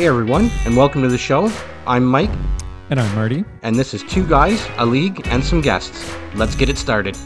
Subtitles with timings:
[0.00, 1.52] Hey everyone, and welcome to the show.
[1.86, 2.30] I'm Mike,
[2.88, 3.44] And I'm Marty.
[3.60, 6.10] and this is Two Guys, a League, and some guests.
[6.34, 7.18] Let's get it started.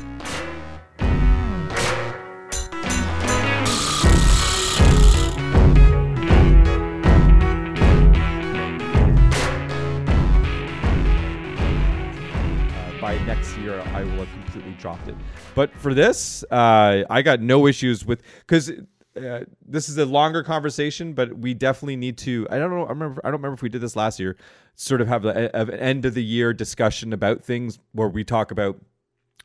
[11.54, 15.14] uh, by next year I will have completely dropped it.
[15.54, 18.72] But for this, uh, I got no issues with because
[19.16, 22.46] uh, this is a longer conversation, but we definitely need to.
[22.50, 22.84] I don't know.
[22.84, 23.20] I remember.
[23.24, 24.36] I don't remember if we did this last year.
[24.74, 28.80] Sort of have an end of the year discussion about things where we talk about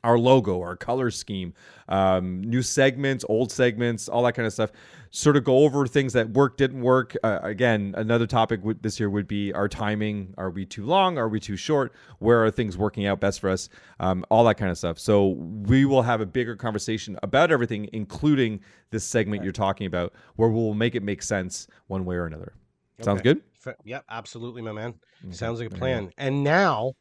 [0.03, 1.53] our logo, our color scheme,
[1.87, 4.71] um, new segments, old segments, all that kind of stuff.
[5.11, 7.15] Sort of go over things that work, didn't work.
[7.23, 10.33] Uh, again, another topic would, this year would be our timing.
[10.37, 11.17] Are we too long?
[11.17, 11.91] Are we too short?
[12.19, 13.69] Where are things working out best for us?
[13.99, 14.99] Um, all that kind of stuff.
[14.99, 18.59] So we will have a bigger conversation about everything, including
[18.91, 22.53] this segment you're talking about, where we'll make it make sense one way or another.
[23.01, 23.33] Sounds Okay.
[23.33, 23.41] good?
[23.65, 24.93] F- Yep, absolutely, my man.
[25.25, 26.11] Okay, Sounds like a plan.
[26.17, 26.93] And now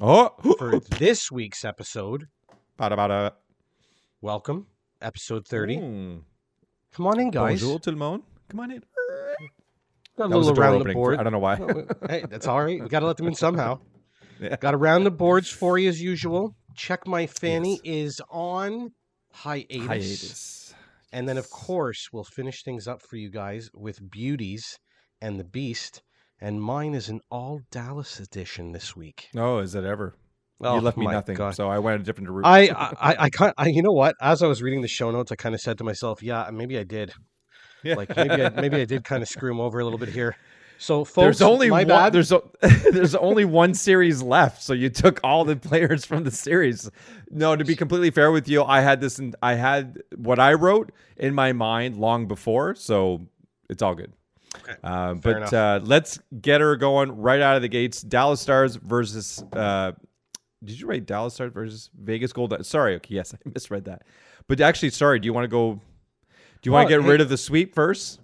[0.00, 2.28] Oh, for this week's episode,
[2.78, 3.32] bada bada.
[4.20, 4.66] welcome,
[5.00, 5.76] episode 30.
[5.76, 6.20] Mm.
[6.92, 7.60] Come on in, guys.
[7.60, 8.22] Bonjour, tout le monde.
[8.48, 8.82] Come on in.
[10.16, 11.18] Got a That was little around the board.
[11.18, 11.56] I don't know why.
[12.08, 12.82] hey, that's all right.
[12.82, 13.78] We got to let them in somehow.
[14.40, 14.56] Yeah.
[14.56, 16.56] Got around the boards for you as usual.
[16.74, 18.90] Check my fanny is on
[19.32, 19.86] hiatus.
[19.86, 20.74] Hiatus.
[21.12, 24.80] And then, of course, we'll finish things up for you guys with Beauties
[25.20, 26.02] and the Beast.
[26.42, 29.28] And mine is an all Dallas edition this week.
[29.36, 30.16] Oh, is it ever?
[30.60, 31.54] Oh, you left me nothing, God.
[31.54, 32.44] so I went a different route.
[32.44, 34.16] I, I, I, kind, I, you know what?
[34.20, 36.76] As I was reading the show notes, I kind of said to myself, "Yeah, maybe
[36.78, 37.12] I did.
[37.84, 37.94] Yeah.
[37.94, 40.36] Like maybe, I, maybe I did kind of screw him over a little bit here."
[40.78, 41.86] So, folks, there's only my one.
[41.86, 42.12] bad.
[42.12, 42.50] There's o-
[42.90, 46.90] there's only one series left, so you took all the players from the series.
[47.30, 49.20] No, to be completely fair with you, I had this.
[49.20, 53.28] In, I had what I wrote in my mind long before, so
[53.70, 54.12] it's all good.
[54.56, 58.02] Okay, Uh, but uh, let's get her going right out of the gates.
[58.02, 59.42] Dallas Stars versus.
[59.52, 59.92] Uh,
[60.64, 62.54] did you write Dallas Stars versus Vegas Gold?
[62.64, 64.02] Sorry, okay, yes, I misread that.
[64.48, 65.18] But actually, sorry.
[65.20, 65.74] Do you want to go?
[65.74, 68.20] Do you want Oh, to get hey- rid of the sweep first?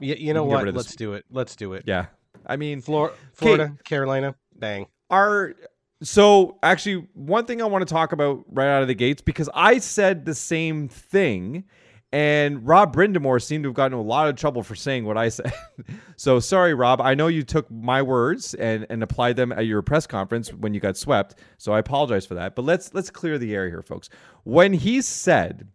[0.00, 0.60] Y- you know what?
[0.60, 0.84] rid of this.
[0.86, 1.24] Let's do it.
[1.30, 1.84] Let's do it.
[1.86, 2.06] Yeah.
[2.46, 4.86] I mean, Flor- Florida, Carolina, bang.
[5.10, 5.54] Our
[6.02, 9.48] so actually one thing I want to talk about right out of the gates because
[9.54, 11.64] I said the same thing
[12.12, 15.28] and Rob Brind'Amour seemed to have gotten a lot of trouble for saying what I
[15.28, 15.52] said.
[16.16, 17.00] so sorry, Rob.
[17.00, 20.72] I know you took my words and, and applied them at your press conference when
[20.72, 21.36] you got swept.
[21.58, 22.54] So I apologize for that.
[22.54, 24.08] But let's let's clear the air here, folks.
[24.44, 25.68] When he said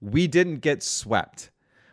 [0.00, 1.50] we didn't get swept.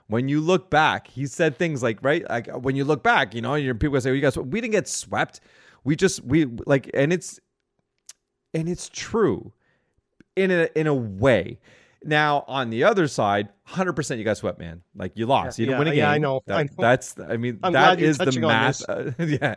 [0.07, 2.27] When you look back, he said things like, right?
[2.29, 4.61] Like uh, when you look back, you know, your people say, well, you guys, we
[4.61, 5.41] didn't get swept.
[5.83, 7.39] We just, we like, and it's,
[8.53, 9.53] and it's true
[10.35, 11.59] in a, in a way.
[12.07, 14.83] Now, on the other side, 100% you got swept, man.
[14.95, 15.57] Like you lost.
[15.57, 15.97] you didn't Yeah, win a game.
[15.97, 16.69] yeah, I know, That- I know.
[16.77, 18.87] That's, I mean, I'm that is the math.
[18.87, 19.55] uh, yeah.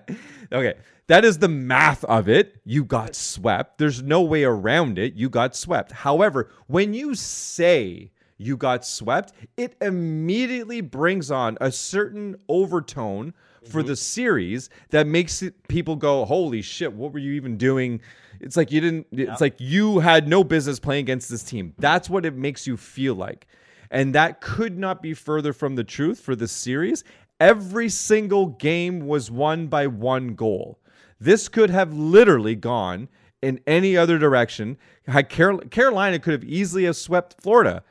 [0.51, 0.75] Okay.
[1.09, 2.57] That is the math of it.
[2.65, 3.79] You got swept.
[3.79, 5.15] There's no way around it.
[5.15, 5.93] You got swept.
[5.93, 13.35] However, when you say you got swept, it immediately brings on a certain overtone
[13.69, 13.89] for Mm-hmm.
[13.89, 18.01] the series that makes it, people go, "Holy shit, what were you even doing?"
[18.41, 21.75] It's like you didn't it's like you had no business playing against this team.
[21.79, 23.47] That's what it makes you feel like.
[23.91, 27.03] And that could not be further from the truth for the series.
[27.41, 30.79] Every single game was won by one goal.
[31.21, 33.09] This could have literally gone
[33.43, 34.77] in any other direction.
[35.29, 37.83] Carolina could have easily have swept Florida.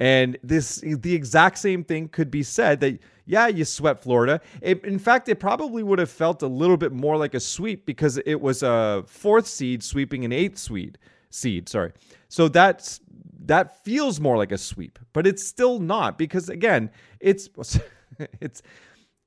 [0.00, 4.40] And this the exact same thing could be said that yeah, you swept Florida.
[4.60, 7.86] It, in fact, it probably would have felt a little bit more like a sweep
[7.86, 10.98] because it was a fourth seed sweeping an eighth seed.
[11.30, 11.92] Seed, sorry.
[12.28, 13.00] So that's
[13.46, 16.90] that feels more like a sweep, but it's still not because again,
[17.20, 17.48] it's
[18.40, 18.62] it's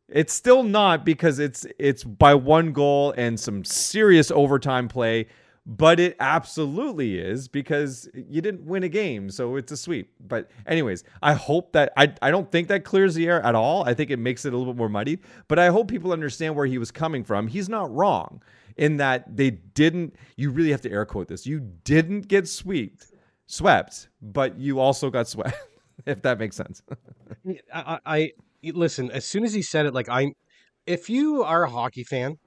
[0.09, 5.27] it's still not because it's it's by one goal and some serious overtime play,
[5.69, 10.13] but it absolutely is because you didn't win a game, so it's a sweep.
[10.25, 13.83] But anyways, I hope that I I don't think that clears the air at all.
[13.83, 15.19] I think it makes it a little bit more muddied,
[15.49, 17.47] but I hope people understand where he was coming from.
[17.47, 18.41] He's not wrong
[18.77, 21.45] in that they didn't you really have to air quote this.
[21.45, 23.07] You didn't get swept,
[23.45, 25.57] swept, but you also got swept.
[26.05, 26.81] if that makes sense.
[27.73, 28.31] I, I
[28.63, 29.11] listen.
[29.11, 30.31] As soon as he said it, like I,
[30.85, 32.37] if you are a hockey fan,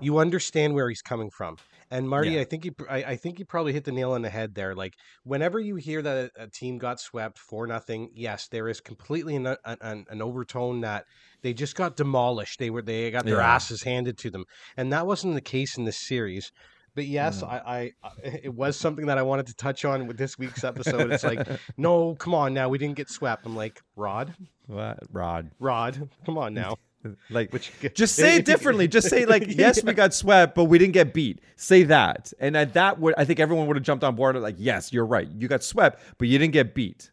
[0.00, 1.56] you understand where he's coming from.
[1.92, 2.40] And Marty, Yeah.
[2.40, 4.74] I think you, I, I think you probably hit the nail on the head there.
[4.74, 4.94] Like
[5.24, 9.36] whenever you hear that a, a team got swept for nothing, yes, there is completely
[9.36, 11.04] an, an, an overtone that
[11.42, 12.58] they just got demolished.
[12.58, 13.54] They were they got their Yeah.
[13.54, 14.46] asses handed to them,
[14.76, 16.50] and that wasn't the case in this series.
[16.94, 18.10] But yes, I, I, I,
[18.42, 21.10] it was something that I wanted to touch on with this week's episode.
[21.12, 21.46] It's like,
[21.76, 23.44] no, come on now, we didn't get swept.
[23.46, 24.34] I'm like, Rod,
[24.66, 25.50] what, Rod?
[25.58, 26.76] Rod, come on now.
[27.30, 28.88] Like, Which- just say it differently.
[28.88, 31.40] Just say like, yes, we got swept, but we didn't get beat.
[31.56, 34.36] Say that, and at that would I think everyone would have jumped on board.
[34.36, 35.28] Like, yes, you're right.
[35.28, 37.10] You got swept, but you didn't get beat.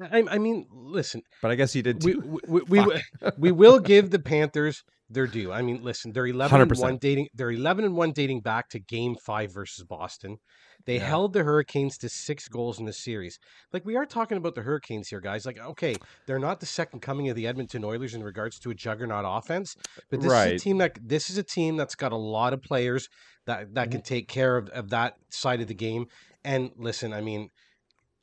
[0.00, 2.40] I, I mean, listen, But I guess you did we too.
[2.48, 3.02] we, we, we,
[3.36, 5.52] we will give the Panthers their due.
[5.52, 6.80] I mean, listen, they're 11 and 100%.
[6.80, 10.38] 1 dating they're 11 and 1 dating back to game 5 versus Boston.
[10.86, 11.06] They Yeah.
[11.06, 13.38] held the Hurricanes to 6 goals in the series.
[13.72, 15.46] Like we are talking about the Hurricanes here, guys.
[15.46, 15.94] Like okay,
[16.26, 19.76] they're not the second coming of the Edmonton Oilers in regards to a juggernaut offense,
[20.10, 22.62] but this is a team that this is a team that's got a lot of
[22.62, 23.08] players
[23.46, 23.92] that that mm-hmm.
[23.92, 26.06] can take care of, of that side of the game.
[26.44, 27.50] And listen, I mean,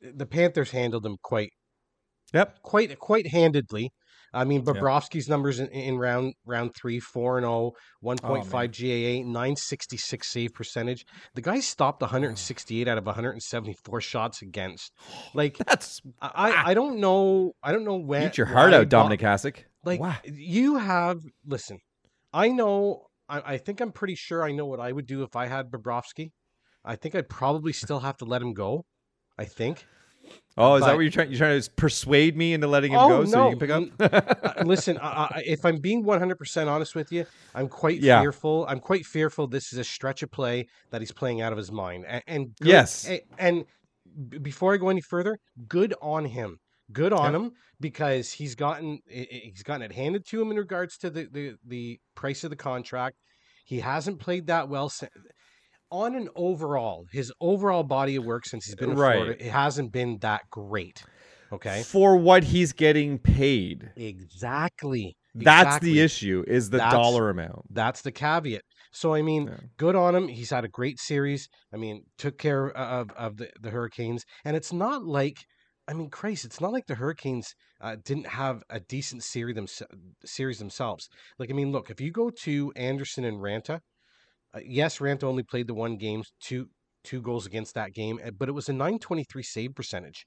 [0.00, 1.52] the Panthers handled them quite
[2.32, 2.62] Yep.
[2.62, 3.90] quite quite handedly.
[4.32, 4.64] I mean.
[4.64, 9.22] Bobrovsky's numbers in, in round round three, four and oh, 1.5 man.
[9.22, 11.06] GAA, 966 save percentage.
[11.34, 14.92] The guy stopped 168 out of 174 shots against.
[15.34, 19.20] Like That's I, I don't know I don't know when eat your heart out, Dominik
[19.20, 19.64] Hasek.
[19.84, 20.16] Like Wow.
[20.24, 21.78] you have listen,
[22.32, 25.36] I know I, I think I'm pretty sure I know what I would do if
[25.36, 26.32] I had Bobrovsky.
[26.84, 28.84] I think I'd probably still have to let him go.
[29.38, 29.86] I think.
[30.60, 31.30] Oh, is that what you're trying?
[31.30, 33.50] You're trying to persuade me into letting him Oh, go so no.
[33.50, 34.28] you can pick up?
[34.58, 38.20] Uh, listen, I, I, if I'm being 100% honest with you, I'm quite Yeah.
[38.20, 38.66] fearful.
[38.68, 41.70] I'm quite fearful this is a stretch of play that he's playing out of his
[41.70, 42.06] mind.
[42.08, 43.08] And, and good- Yes.
[43.38, 43.64] And,
[44.42, 45.38] before I go any further,
[45.68, 46.58] good on him.
[46.92, 51.10] Good on him because he's gotten he's gotten it handed to him in regards to
[51.10, 53.16] the the, the price of the contract.
[53.66, 54.90] He hasn't played that well
[55.90, 57.06] on an overall.
[57.12, 59.14] His overall body of work since he's been in Right.
[59.16, 61.02] Florida, it hasn't been that great.
[61.50, 61.82] Okay.
[61.82, 63.90] For what he's getting paid.
[63.96, 65.16] Exactly.
[65.34, 65.92] That's Exactly.
[65.92, 67.62] the issue is the That's- dollar amount.
[67.70, 68.62] That's the caveat.
[68.92, 69.60] So I mean, Yeah.
[69.76, 70.28] good on him.
[70.28, 71.48] He's had a great series.
[71.72, 75.36] I mean, took care of of the, the Hurricanes, and it's not like,
[75.86, 79.66] I mean, Christ, it's not like the Hurricanes uh, didn't have a decent series them,
[80.24, 81.08] series themselves.
[81.38, 83.80] Like I mean, look, if you go to Andersen and Raanta,
[84.54, 86.68] uh, yes, Raanta only played the one game, two
[87.04, 90.26] two goals against that game, uh, but it was a 923 save percentage,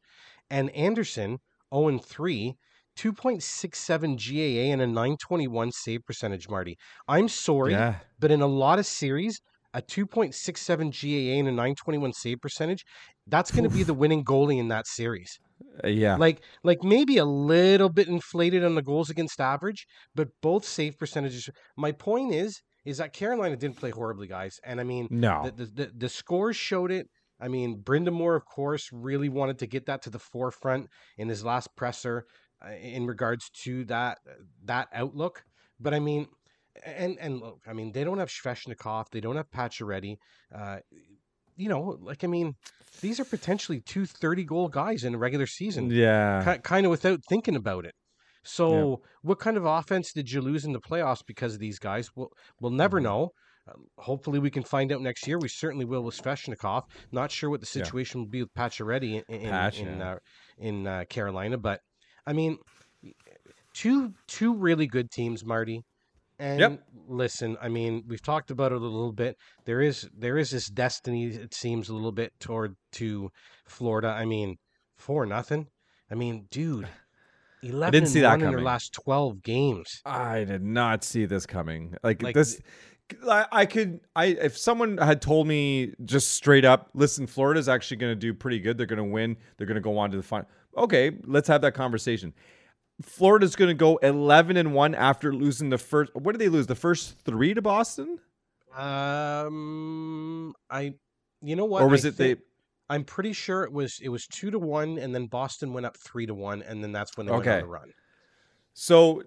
[0.49, 1.39] and Andersen
[1.73, 2.55] 0 and 3.
[2.97, 6.77] 2.67 GAA and a 921 save percentage, Marty.
[7.07, 7.95] I'm sorry, Yeah.
[8.19, 9.39] but in a lot of series,
[9.73, 12.83] a 2.67 GAA and a 921 save percentage,
[13.27, 15.39] that's going to be the winning goalie in that series.
[15.83, 16.17] Uh, yeah.
[16.17, 20.97] Like like maybe a little bit inflated on the goals against average, but both save
[20.97, 21.49] percentages.
[21.77, 24.59] My point is is that Carolina didn't play horribly, guys.
[24.63, 25.43] And I mean, no.
[25.43, 27.09] the, the, the, the scores showed it.
[27.39, 31.43] I mean, Brind'Amour, of course, really wanted to get that to the forefront in his
[31.43, 32.25] last presser
[32.63, 34.19] uh, in regards to that
[34.65, 35.43] that outlook.
[35.79, 36.27] But I mean,
[36.85, 40.17] and and look, I mean, they don't have Svechnikov, they don't have Pacioretty.
[40.53, 40.79] Uh,
[41.55, 42.55] you know, like I mean,
[43.01, 46.57] these are potentially two 30 goal guys in a regular season, yeah.
[46.63, 47.95] kind of without thinking about it.
[48.43, 52.09] So, what kind of offense did you lose in the playoffs because of these guys?
[52.15, 53.03] We'll, we'll never Mm-hmm.
[53.05, 53.29] know.
[53.67, 55.37] Uh, hopefully, we can find out next year.
[55.37, 56.83] We certainly will with Svechnikov.
[57.11, 57.83] Not sure what the Yeah.
[57.83, 60.11] situation will be with Pacioretty in in, Patch, in, yeah.
[60.13, 60.17] uh,
[60.57, 61.79] in uh, Carolina, but
[62.25, 62.57] I mean,
[63.73, 65.81] two two really good teams, Marty.
[66.39, 69.35] And listen, I mean, we've talked about it a little bit.
[69.65, 73.29] There is there is this destiny, it seems, a little bit toward to
[73.67, 74.07] Florida.
[74.07, 74.55] I mean,
[74.97, 75.67] for nothing.
[76.09, 76.87] I mean, dude,
[77.63, 78.65] eleven didn't see that one in their coming.
[78.65, 80.01] last twelve games.
[80.05, 81.95] I did not see this coming.
[82.03, 82.61] Like, Like, this
[83.29, 87.97] I, I could I if someone had told me just straight up, listen, Florida's actually
[87.97, 88.77] going to do pretty good.
[88.77, 89.35] They're going to win.
[89.57, 90.47] They're going to go on to the final.
[90.77, 92.33] Okay, let's have that conversation.
[93.01, 96.67] Florida's going to go 11 and 1 after losing the first What did they lose?
[96.67, 98.19] The first 3 to Boston?
[98.77, 100.93] Um, I,
[101.41, 101.81] you know what?
[101.81, 102.45] or was I it think- they
[102.91, 105.95] I'm pretty sure it was it was two to one, and then Boston went up
[105.95, 107.93] three to one, and then that's when they went on the run.
[108.73, 109.23] So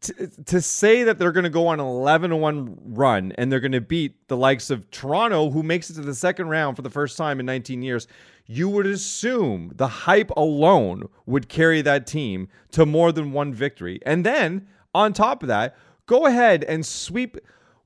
[0.00, 0.12] t-
[0.46, 3.60] to say that they're going to go on an 11 to 1 run and they're
[3.60, 6.82] going to beat the likes of Toronto who makes it to the second round for
[6.82, 8.06] the first time in 19 years,
[8.46, 14.00] you would assume the hype alone would carry that team to more than one victory.
[14.04, 17.36] And then on top of that, go ahead and sweep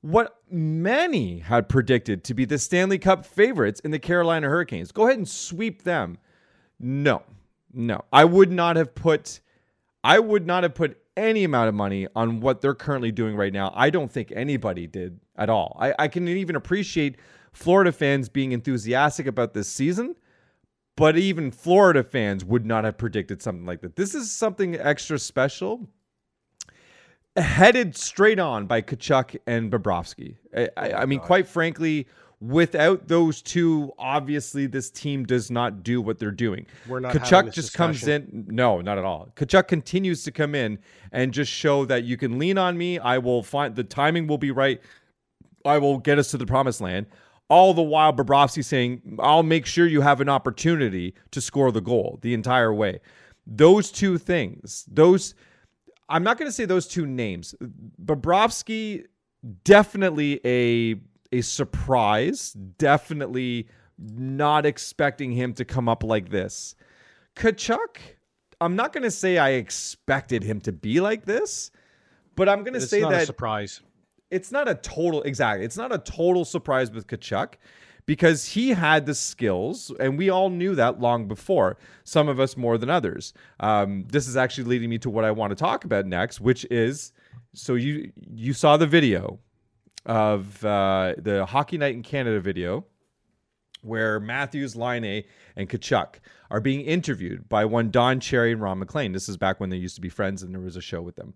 [0.01, 4.91] what many had predicted to be the Stanley Cup favorites in the Carolina Hurricanes.
[4.91, 6.17] Go ahead and sweep them.
[6.79, 7.23] No.
[7.73, 8.05] No.
[8.13, 9.41] I would not have put
[10.03, 13.51] I would not have put any amount of money on what they're currently doing right
[13.51, 13.73] now.
[13.75, 15.75] I don't think anybody did at all.
[15.79, 17.17] I, I can even appreciate
[17.51, 20.15] Florida fans being enthusiastic about this season,
[20.95, 23.95] but even Florida fans would not have predicted something like that.
[23.95, 25.89] This is something extra special.
[27.37, 30.35] Headed straight on by Tkachuk and Bobrovsky.
[30.55, 32.07] I, I, I mean, quite frankly,
[32.39, 36.67] Without those two, obviously this team does not do what they're doing.
[36.87, 38.45] We're not Tkachuk just comes in.
[38.47, 39.29] No, not at all.
[39.35, 40.77] Tkachuk continues to come in
[41.11, 42.99] and just show that you can lean on me.
[42.99, 44.79] I will find the timing will be right.
[45.65, 47.07] I will get us to the promised land.
[47.49, 51.81] All the while, Bobrovsky saying, I'll make sure you have an opportunity to score the
[51.81, 52.99] goal the entire way.
[53.47, 55.33] Those two things, those,
[56.09, 57.55] I'm not going to say those two names.
[58.03, 59.05] Bobrovsky,
[59.63, 60.99] definitely a
[61.31, 62.53] a surprise.
[62.53, 66.75] Definitely not expecting him to come up like this.
[67.35, 67.97] Tkachuk,
[68.61, 71.71] I'm not going to say I expected him to be like this,
[72.35, 73.81] but I'm going to say not a that surprise.
[74.31, 75.65] it's not a total exactly.
[75.65, 77.55] It's not a total surprise with Tkachuk
[78.07, 81.77] because he had the skills, and we all knew that long before.
[82.03, 83.33] Some of us more than others.
[83.59, 86.65] Um, this is actually leading me to what I want to talk about next, which
[86.71, 87.13] is
[87.53, 89.39] so you you saw the video
[90.05, 92.85] of uh, the Hockey Night in Canada video
[93.81, 95.23] where Matthews, Laine
[95.55, 96.15] and Tkachuk
[96.49, 99.11] are being interviewed by one Don Cherry and Ron MacLean.
[99.11, 101.15] This is back when they used to be friends and there was a show with
[101.15, 101.33] them.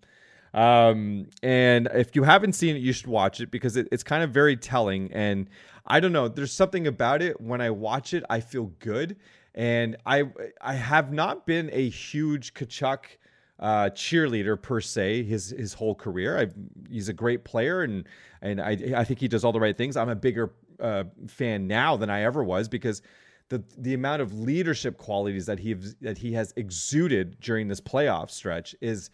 [0.53, 4.23] Um, and if you haven't seen it, you should watch it because it, it's kind
[4.23, 5.11] of very telling.
[5.13, 5.49] And
[5.85, 7.39] I don't know, there's something about it.
[7.41, 9.17] When I watch it, I feel good.
[9.53, 10.23] And I
[10.61, 13.05] I have not been a huge Tkachuk
[13.59, 16.39] uh, cheerleader per se his his whole career.
[16.39, 16.47] i
[16.89, 18.07] he's a great player and
[18.41, 19.97] and I I think he does all the right things.
[19.97, 23.01] I'm a bigger uh, fan now than I ever was because
[23.49, 28.31] the the amount of leadership qualities that he that he has exuded during this playoff
[28.31, 29.09] stretch is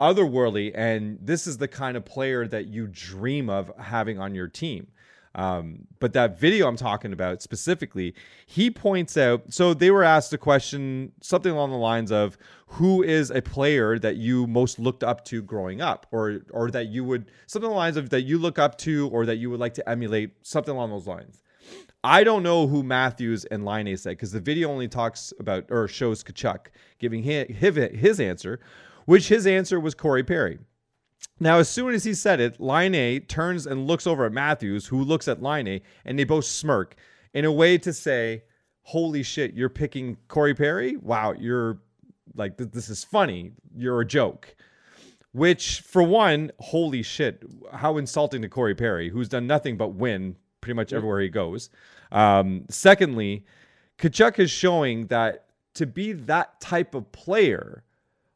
[0.00, 4.48] otherworldly and this is the kind of player that you dream of having on your
[4.48, 4.86] team
[5.34, 8.14] um, but that video I'm talking about specifically,
[8.46, 9.52] he points out.
[9.52, 12.36] So they were asked a question, something along the lines of,
[12.66, 16.88] "Who is a player that you most looked up to growing up, or or that
[16.88, 19.50] you would something along the lines of that you look up to, or that you
[19.50, 21.42] would like to emulate, something along those lines."
[22.04, 25.86] I don't know who Matthews and Laine said because the video only talks about or
[25.86, 26.66] shows Tkachuk
[26.98, 28.58] giving his, his answer,
[29.06, 30.58] which his answer was Corey Perry.
[31.40, 35.02] Now, as soon as he said it, Laine turns and looks over at Matthews, who
[35.02, 36.94] looks at Laine, and they both smirk
[37.34, 38.44] in a way to say,
[38.84, 40.96] Holy shit, you're picking Corey Perry?
[40.96, 41.78] Wow, you're
[42.34, 43.52] like, th- this is funny.
[43.76, 44.54] You're a joke.
[45.32, 50.36] Which, for one, holy shit, how insulting to Corey Perry, who's done nothing but win
[50.60, 51.70] pretty much everywhere he goes.
[52.10, 53.44] Um, secondly,
[53.98, 57.84] Tkachuk is showing that to be that type of player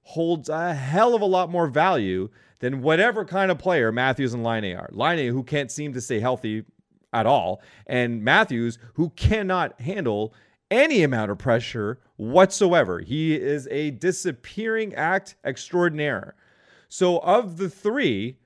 [0.02, 2.28] holds a hell of a lot more value
[2.58, 4.88] than whatever kind of player Matthews and Laine are.
[4.92, 6.64] Laine who can't seem to stay healthy
[7.12, 10.34] at all, and Matthews who cannot handle
[10.70, 13.00] any amount of pressure whatsoever.
[13.00, 16.34] He is a disappearing act extraordinaire.
[16.88, 18.38] So of the three,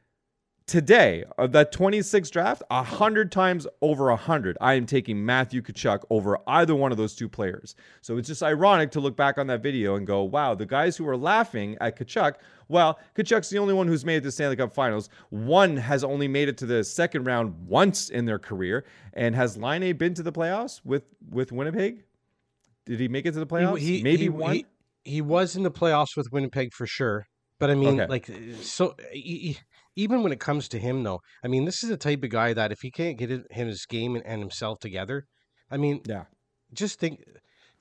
[0.71, 5.61] today of that 26 draft, a hundred times over a hundred, I am taking Matthew
[5.63, 7.75] Tkachuk over either one of those two players.
[8.03, 10.97] So it's just ironic to look back on that video and go, "Wow, the guys
[10.97, 12.35] who are laughing at Tkachuk,
[12.69, 15.09] well, Tkachuk's the only one who's made it to Stanley Cup Finals.
[15.31, 19.57] One has only made it to the second round once in their career, and has
[19.57, 22.05] Laine been to the playoffs with with Winnipeg?
[22.87, 23.79] Did he make it to the playoffs?
[23.79, 24.63] He, he, Maybe he, one.
[25.05, 27.27] He, was in the playoffs with Winnipeg for sure.
[27.59, 28.09] But I mean, Okay.
[28.09, 29.59] like, uh, so e- e-
[29.97, 32.53] even when it comes to him, though, I mean, this is the type of guy
[32.55, 35.27] that if he can't get his game and, and himself together,
[35.71, 36.25] I mean, yeah.
[36.73, 37.21] just think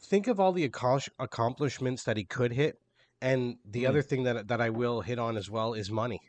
[0.01, 2.77] think of all the accomplish- accomplishments that he could hit
[3.21, 3.87] and the Mm.
[3.87, 6.21] other thing that that I will hit on as well is money.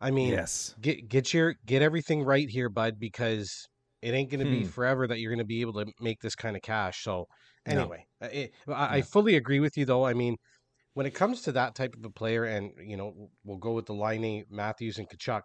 [0.00, 0.74] I mean, Yes.
[0.80, 3.68] get get your get everything right here, bud, because
[4.02, 4.70] it ain't going to be Hmm.
[4.70, 7.02] forever that you're going to be able to make this kind of cash.
[7.04, 7.26] So
[7.66, 10.04] anyway, uh, it, I, I fully agree with you, though.
[10.04, 10.36] I mean,
[10.94, 13.86] when it comes to that type of a player, and you know, we'll go with
[13.86, 15.42] the line Matthews and Tkachuk.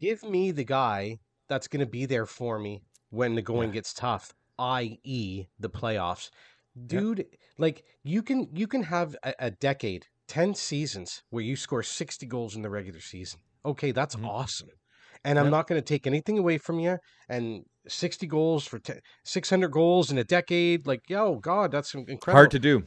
[0.00, 1.18] Give me the guy
[1.48, 3.72] that's going to be there for me when the going Yeah.
[3.72, 6.30] gets tough, i.e., the playoffs.
[6.88, 7.02] Yeah.
[7.04, 7.26] Dude,
[7.58, 12.26] like you can you can have a, a decade, ten seasons where you score sixty
[12.26, 13.40] goals in the regular season.
[13.64, 14.24] Okay, that's Mhm.
[14.24, 14.70] awesome.
[15.24, 16.98] And I'm not going to take anything away from you.
[17.28, 22.32] And 60 goals for te- 600 goals in a decade, like, yo, God, that's incredible.
[22.32, 22.84] Hard to do.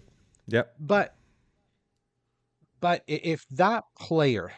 [0.47, 0.73] Yep.
[0.79, 1.15] But
[2.79, 4.51] but if that player,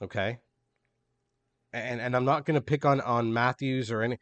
[0.00, 0.38] okay,
[1.72, 4.18] and and I'm not going to pick on on Matthews or any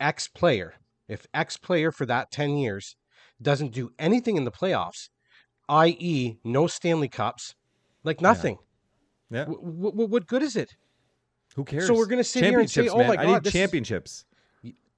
[0.00, 0.74] X player,
[1.08, 2.96] if X player for that 10 years
[3.42, 5.08] doesn't do anything in the playoffs,
[5.68, 7.54] i.e., no Stanley Cups,
[8.02, 8.56] like nothing.
[9.30, 9.44] Yeah.
[9.44, 10.74] W- w- what good is it?
[11.56, 11.86] Who cares?
[11.86, 13.08] So we're gonna sit here and say, "Oh man.
[13.08, 14.24] my I God, need this is- championships.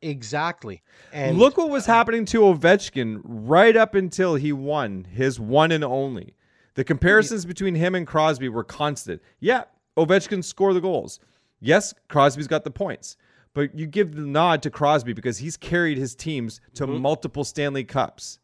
[0.08, 0.82] Exactly.
[1.12, 5.84] And Look what was happening to Ovechkin right up until he won his one and
[5.84, 6.34] only.
[6.74, 9.22] The comparisons between him and Crosby were constant.
[9.40, 9.64] Yeah,
[9.96, 11.20] Ovechkin scored the goals.
[11.60, 13.16] Yes, Crosby's got the points.
[13.54, 17.00] but you give the nod to Crosby because he's carried his teams to Mhm.
[17.00, 18.38] multiple Stanley Cups.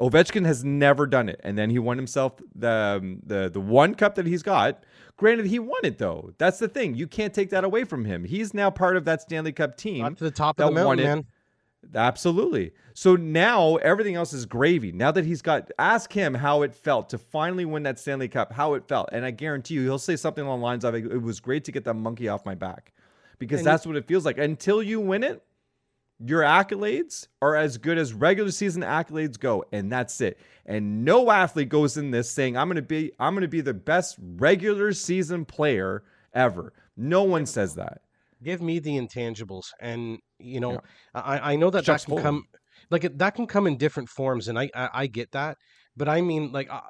[0.00, 3.94] Ovechkin has never done it, and then he won himself the um, the the one
[3.94, 4.82] cup that he's got.
[5.16, 6.32] Granted, he won it though.
[6.38, 6.94] That's the thing.
[6.94, 8.24] You can't take that away from him.
[8.24, 10.02] He's now part of that Stanley Cup team.
[10.02, 11.26] Got to the top of the mountain, man.
[11.94, 12.72] Absolutely.
[12.94, 14.92] So now everything else is gravy.
[14.92, 18.52] Now that he's got, ask him how it felt to finally win that Stanley Cup,
[18.52, 19.08] how it felt.
[19.12, 21.72] And I guarantee you, he'll say something along the lines of, it was great to
[21.72, 22.92] get that monkey off my back
[23.38, 24.38] because And that's what it feels like.
[24.38, 25.42] Until you win it,
[26.24, 30.38] your accolades are as good as regular season accolades go, and that's it.
[30.66, 34.16] And no athlete goes in this saying, I'm gonna be, I'm gonna be the best
[34.20, 36.02] regular season player
[36.34, 36.72] ever.
[36.96, 38.02] No one says that.
[38.42, 40.78] give me the intangibles and you know Yeah.
[41.14, 42.44] I, I know that that can come
[42.90, 45.58] like that can come in different forms and i i, I get that
[45.96, 46.80] but i mean like uh,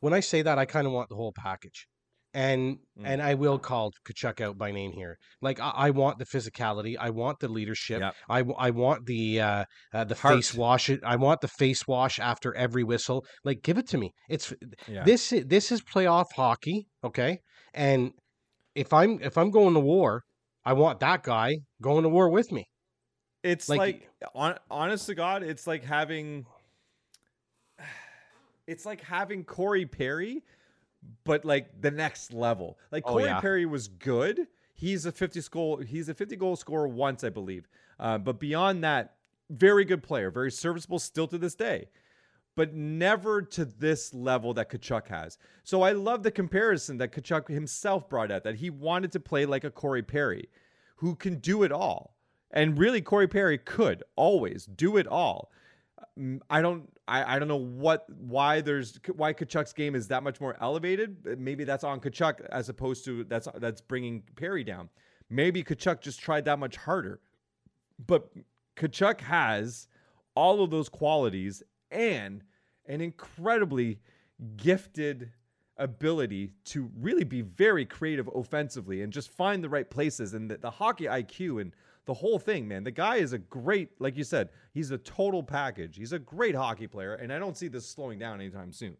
[0.00, 1.86] when i say that i kind of want the whole package
[2.34, 3.02] and Mm.
[3.04, 6.96] and i will call Tkachuk out by name here like I, I want the physicality
[6.98, 8.14] i want the leadership Yep.
[8.28, 10.34] I, I want the uh, uh the Heart.
[10.36, 14.12] face wash i want the face wash after every whistle like give it to me
[14.28, 14.52] it's
[14.86, 15.02] Yeah.
[15.04, 17.38] this this is playoff hockey okay
[17.74, 18.12] and
[18.74, 20.22] if i'm if i'm going to war
[20.64, 22.64] i want that guy going to war with me
[23.42, 26.44] It's Like- like, on, honest to God, it's like having
[28.66, 30.42] it's like having Corey Perry,
[31.24, 32.78] but like the next level.
[32.90, 33.40] Like Oh, Corey yeah.
[33.40, 34.46] Perry was good.
[34.74, 37.68] He's a 50 goal, he's a 50 goal scorer once, I believe.
[37.98, 39.14] Uh, but beyond that,
[39.50, 41.88] very good player, very serviceable still to this day.
[42.56, 45.38] But never to this level that Tkachuk has.
[45.62, 49.46] So I love the comparison that Tkachuk himself brought out that he wanted to play
[49.46, 50.48] like a Corey Perry
[50.96, 52.16] who can do it all.
[52.50, 55.52] And really, Corey Perry could always do it all.
[56.18, 60.22] Mm, I don't, I, I don't know what, why there's, why Tkachuk's game is that
[60.22, 61.16] much more elevated.
[61.26, 64.88] Uh, maybe that's on Tkachuk as opposed to that's that's bringing Perry down.
[65.28, 67.20] Maybe Tkachuk just tried that much harder.
[68.06, 68.30] But
[68.76, 69.88] Tkachuk has
[70.36, 72.44] all of those qualities and
[72.86, 73.98] an incredibly
[74.56, 75.32] gifted
[75.76, 80.58] ability to really be very creative offensively and just find the right places and the,
[80.58, 81.74] the hockey IQ and
[82.10, 82.82] the whole thing, man.
[82.82, 85.94] The guy is a great, like you said, he's a total package.
[85.94, 88.96] He's a great hockey player, and I don't see this slowing down anytime soon.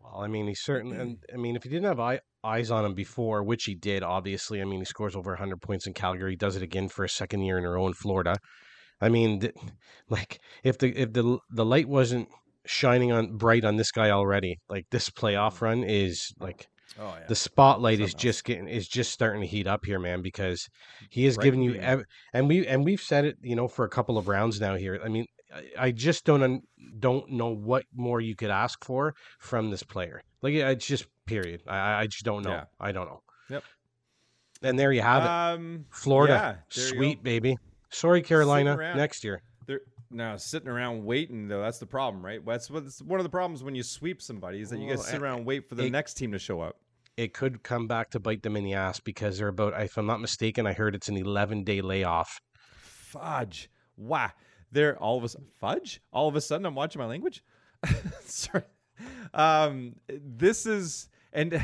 [0.00, 2.84] Well, I mean, he's certain, and I mean, if he didn't have eye, eyes on
[2.84, 4.62] him before, which he did, obviously.
[4.62, 6.30] I mean, he scores over 100 points in Calgary.
[6.30, 8.36] He does it again for a second year in a row in Florida.
[9.00, 9.54] I mean, th-
[10.08, 12.28] like if the if the the light wasn't
[12.66, 15.64] shining on bright on this guy already, like this playoff mm-hmm.
[15.64, 16.68] run is like
[17.00, 17.26] Oh yeah.
[17.26, 20.68] the spotlight is just getting is just starting to heat up here, man, because
[21.10, 23.84] he is Right giving you ev- and we and we've said it, you know, for
[23.84, 25.00] a couple of rounds now here.
[25.04, 26.62] I mean, I, I just don't un-
[26.98, 30.22] don't know what more you could ask for from this player.
[30.42, 31.62] Like it's just period.
[31.66, 32.50] I I- just don't know.
[32.52, 32.64] Yeah.
[32.80, 33.22] I don't know.
[33.50, 33.64] Yep.
[34.62, 36.40] And there you have it, um, Florida, yeah,
[36.74, 36.96] there you go.
[36.98, 37.58] sweet baby.
[37.90, 38.76] Sorry, Carolina.
[38.96, 39.42] Next year.
[40.10, 41.62] Now sitting around waiting though.
[41.62, 42.44] That's the problem, right?
[42.44, 45.20] That's what's one of the problems when you sweep somebody is that you to sit
[45.20, 46.76] around and wait for the it- next team to show up.
[47.16, 49.80] It could come back to bite them in the ass because they're about.
[49.80, 52.40] If I'm not mistaken, I heard it's an 11 day layoff.
[52.80, 53.70] Fudge.
[53.96, 54.32] Wow.
[54.72, 56.00] They're all of us fudge.
[56.12, 57.44] All of a sudden, I'm watching my language.
[58.24, 58.64] Sorry.
[59.32, 61.60] Um, this is and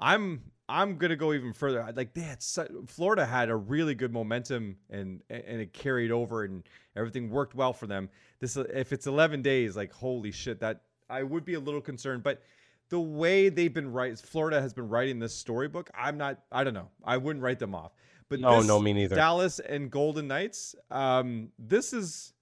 [0.00, 1.86] I'm I'm gonna go even further.
[1.94, 6.44] Like they had su- Florida had a really good momentum and and it carried over
[6.44, 6.64] and
[6.96, 8.08] everything worked well for them.
[8.40, 12.22] This if it's 11 days, like holy shit, that I would be a little concerned,
[12.22, 12.42] but.
[12.88, 15.90] The way they've been writing, Florida has been writing this storybook.
[15.92, 16.38] I'm not.
[16.52, 16.88] I don't know.
[17.02, 17.90] I wouldn't write them off.
[18.28, 19.16] But No, this- no, me neither.
[19.16, 20.76] Dallas and Golden Knights.
[20.88, 22.32] Um, this is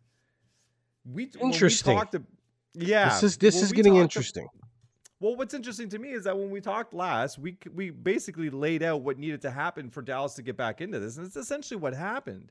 [1.11, 1.97] we when we Interesting.
[1.97, 2.17] talked
[2.75, 4.47] yeah, this is this is getting interesting.
[5.21, 8.83] Well, what's interesting to me is that when we talked last, we we basically laid
[8.83, 11.79] out what needed to happen for Dallas to get back into this, and it's essentially
[11.79, 12.51] what happened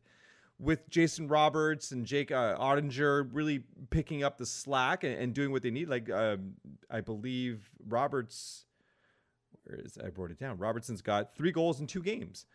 [0.60, 5.52] with Jason Roberts and Jake uh, Oettinger really picking up the slack and, and doing
[5.52, 5.90] what they need.
[5.90, 6.54] Like um,
[6.90, 8.66] I believe Roberts,
[9.64, 10.58] where is I wrote it down.
[10.58, 12.46] Robertson's got three goals in two games,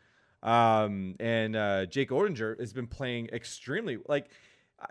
[0.42, 4.30] um, and uh, Jake Oettinger has been playing extremely like.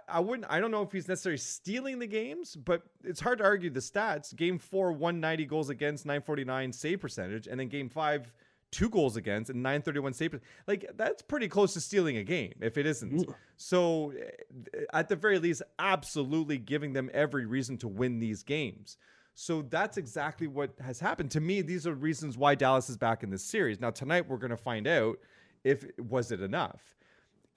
[0.08, 0.50] I- wouldn't.
[0.52, 3.80] I don't know if he's necessarily stealing the games, but it's hard to argue the
[3.80, 4.36] stats.
[4.36, 8.34] Game four, 190 goals against, 949 save percentage, and then game five,
[8.72, 10.32] two goals against and 931 save.
[10.34, 13.30] per- Like that's pretty close to stealing a game if it isn't.
[13.56, 18.98] So, eh, at the very least, absolutely giving them every reason to win these games.
[19.36, 21.32] So that's exactly what has happened.
[21.32, 23.80] To me, these are reasons why Dallas is back in this series.
[23.80, 25.18] Now tonight we're going to find out
[25.64, 26.97] if was it enough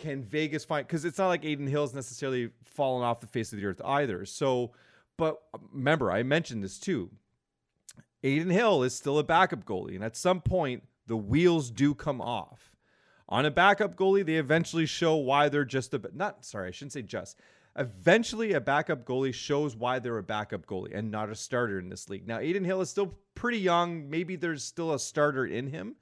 [0.01, 3.61] can Vegas find because it's not like Adin Hill's necessarily fallen off the face of
[3.61, 4.25] the earth either.
[4.25, 4.73] So,
[5.17, 7.11] but um, remember, I mentioned this too.
[8.25, 12.21] Adin Hill is still a backup goalie, and at some point the wheels do come
[12.21, 12.73] off
[13.29, 16.93] On a backup goalie, they eventually show why they're just a not sorry, I shouldn't
[16.93, 17.39] say just.
[17.77, 21.89] Eventually, a backup goalie shows why they're a backup goalie and not a starter in
[21.89, 22.27] this league.
[22.27, 24.11] Now, Adin Hill is still pretty young.
[24.11, 25.95] Maybe there's still a starter in him,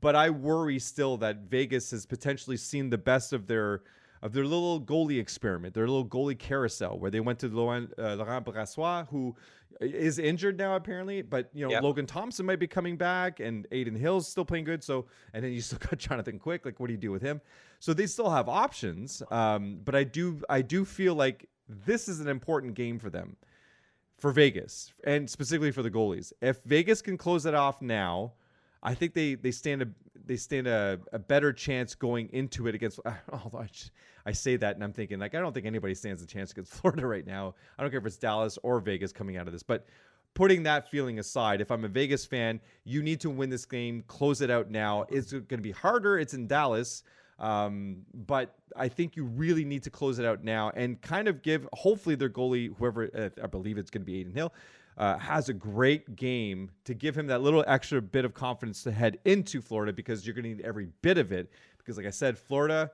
[0.00, 3.82] but I worry still that Vegas has potentially seen the best of their
[4.22, 8.14] of their little goalie experiment, their little goalie carousel, where they went to Laurent, uh,
[8.14, 9.36] Laurent Brossoit, who
[9.80, 11.82] is injured now apparently, but you know Yep.
[11.82, 14.82] Logan Thompson might be coming back, and Adin Hill's still playing good.
[14.82, 16.64] So, and then you still got Jonathan Quick.
[16.64, 17.40] Like, what do you do with him?
[17.78, 19.22] So they still have options.
[19.30, 23.36] Um, but I do, I do feel like this is an important game for them,
[24.18, 26.32] for Vegas, and specifically for the goalies.
[26.40, 28.32] If Vegas can close it off now,
[28.82, 29.88] I think they they stand a
[30.24, 33.00] they stand a, a better chance going into it against.
[33.32, 33.68] Although I,
[34.24, 36.72] I say that and I'm thinking like I don't think anybody stands a chance against
[36.80, 37.54] Florida right now.
[37.78, 39.86] I don't care if it's Dallas or Vegas coming out of this, but
[40.36, 44.04] putting that feeling aside, if I'm a Vegas fan, you need to win this game,
[44.06, 45.06] close it out now.
[45.08, 46.18] It's going to be harder.
[46.18, 47.02] It's in Dallas.
[47.38, 51.42] Um, but I think you really need to close it out now and kind of
[51.42, 54.52] give, hopefully, their goalie, whoever uh, I believe it's going to be Adin Hill,
[54.96, 58.92] uh, has a great game to give him that little extra bit of confidence to
[58.92, 61.50] head into Florida because you're going to need every bit of it.
[61.78, 62.90] Because, like I said, Florida,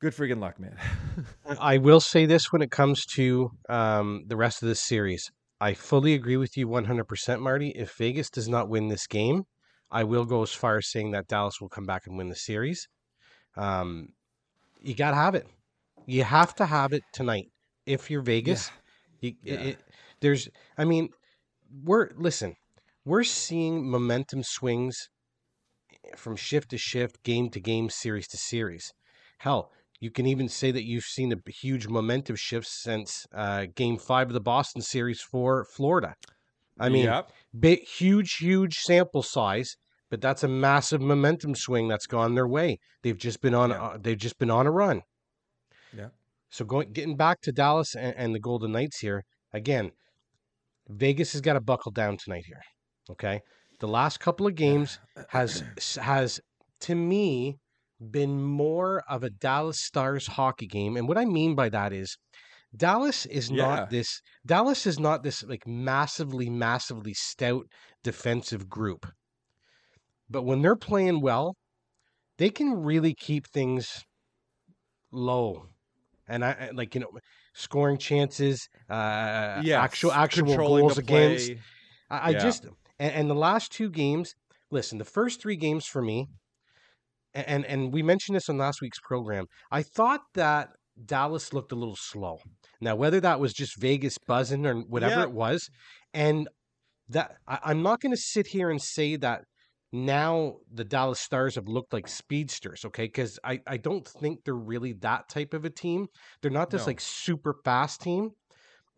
[0.00, 0.76] good freaking luck, man.
[1.60, 5.30] I will say this when it comes to um, the rest of this series.
[5.60, 7.70] I fully agree with you 100%, Marty.
[7.70, 9.44] If Vegas does not win this game,
[9.92, 12.34] I will go as far as saying that Dallas will come back and win the
[12.34, 12.88] series.
[13.56, 14.08] Um,
[14.80, 15.46] you got to have it.
[16.06, 17.46] You have to have it tonight.
[17.86, 18.72] If you're Vegas,
[19.20, 19.54] you, Yeah.
[19.54, 19.78] It,
[20.22, 21.10] there's, I mean,
[21.84, 22.54] we're, listen,
[23.04, 25.08] we're seeing momentum swings
[26.16, 28.92] from shift to shift, game to game, series to series.
[29.38, 33.98] Hell, you can even say that you've seen a huge momentum shift since uh, Game
[33.98, 36.14] Five of the Boston series for Florida.
[36.80, 37.32] I mean, Yep.
[37.58, 39.76] big, huge, huge sample size,
[40.10, 42.78] but that's a massive momentum swing that's gone their way.
[43.02, 43.82] They've just been on, Yeah.
[43.82, 45.02] uh, they've just been on a run.
[45.96, 46.08] Yeah.
[46.50, 49.92] So going, getting back to Dallas and, and the Golden Knights here again,
[50.96, 52.62] Vegas has got to buckle down tonight here.
[53.10, 53.40] Okay,
[53.80, 54.98] the last couple of games
[55.30, 55.64] has
[56.00, 56.40] has
[56.80, 57.58] to me
[58.10, 62.16] been more of a Dallas Stars hockey game, and what I mean by that is
[62.76, 63.86] Dallas is Yeah.
[63.86, 64.20] not this.
[64.46, 67.66] Dallas is not this like massively, massively stout
[68.04, 69.06] defensive group,
[70.28, 71.54] but when they're playing well,
[72.38, 74.04] they can really keep things
[75.10, 75.68] low.
[76.28, 77.10] And I I- like you know,
[77.54, 81.52] scoring chances, uh, Yes, actual actual goals against.
[82.10, 82.42] I, I Yeah.
[82.42, 82.66] just
[82.98, 84.34] and, and the last two games.
[84.70, 86.28] Listen, the first three games for me,
[87.34, 89.46] and and we mentioned this on last week's program.
[89.70, 90.70] I thought that
[91.04, 92.38] Dallas looked a little slow.
[92.80, 95.24] Now, whether that was just Vegas buzzing or whatever Yeah.
[95.24, 95.68] it was,
[96.12, 96.48] and
[97.08, 99.42] that I, I'm not going to sit here and say that
[99.92, 103.04] now the Dallas Stars have looked like speedsters, okay?
[103.04, 106.06] Because I, I don't think they're really that type of a team.
[106.40, 106.86] They're not this No.
[106.88, 108.30] like super fast team.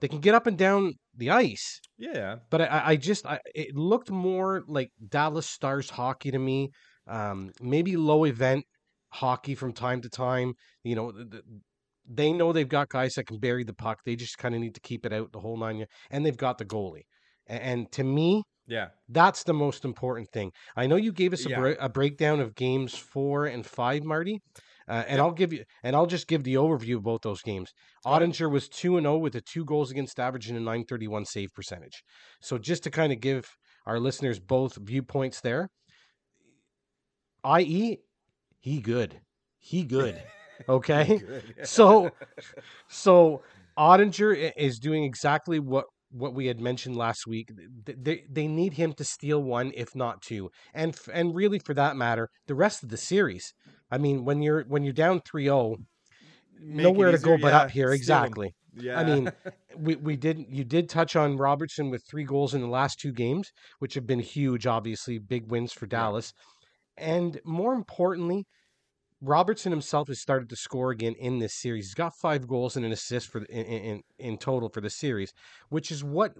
[0.00, 2.36] They can get up and down the ice, Yeah.
[2.50, 6.70] but I- I, just I, it looked more like Dallas Stars hockey to me.
[7.06, 8.64] Um, maybe low event
[9.12, 10.54] hockey from time to time.
[10.82, 11.42] You know, th- th-
[12.06, 14.00] they know they've got guys that can bury the puck.
[14.04, 15.86] They just kind of need to keep it out the whole nine.
[16.10, 17.04] And they've got the goalie.
[17.48, 18.88] A- And, to me, Yeah.
[19.08, 20.52] that's the most important thing.
[20.76, 21.58] I know you gave us a, Yeah.
[21.60, 24.40] bre- a breakdown of games four and five, Marty.
[24.86, 27.72] Uh, and I'll give you, and I'll just give the overview of both those games.
[28.04, 31.08] Oettinger was two and zero with a two goals against average and a nine thirty
[31.08, 32.02] one save percentage.
[32.42, 33.46] So just to kind of give
[33.86, 35.70] our listeners both viewpoints there,
[37.44, 37.98] i.e.,
[38.60, 39.20] he good,
[39.58, 40.22] he good.
[40.68, 41.20] Okay,
[41.64, 42.12] so
[42.88, 43.42] so
[43.76, 47.50] Oettinger is doing exactly what what we had mentioned last week.
[47.84, 51.96] They they need him to steal one, if not two, and and really for that
[51.96, 53.52] matter, the rest of the series.
[53.90, 55.76] I mean, when you're when you're down 3-0,
[56.60, 57.92] Make it nowhere to go but yeah, up here.
[57.92, 58.54] Exactly.
[58.76, 58.98] Yeah.
[58.98, 59.32] I mean,
[59.76, 63.12] we we did you did touch on Robertson with three goals in the last two
[63.12, 64.66] games, which have been huge.
[64.66, 66.32] Obviously, big wins for Dallas,
[66.96, 68.46] and more importantly,
[69.20, 71.86] Robertson himself has started to score again in this series.
[71.86, 74.90] He's got five goals and an assist for the, in, in in total for the
[74.90, 75.32] series,
[75.70, 76.32] which is what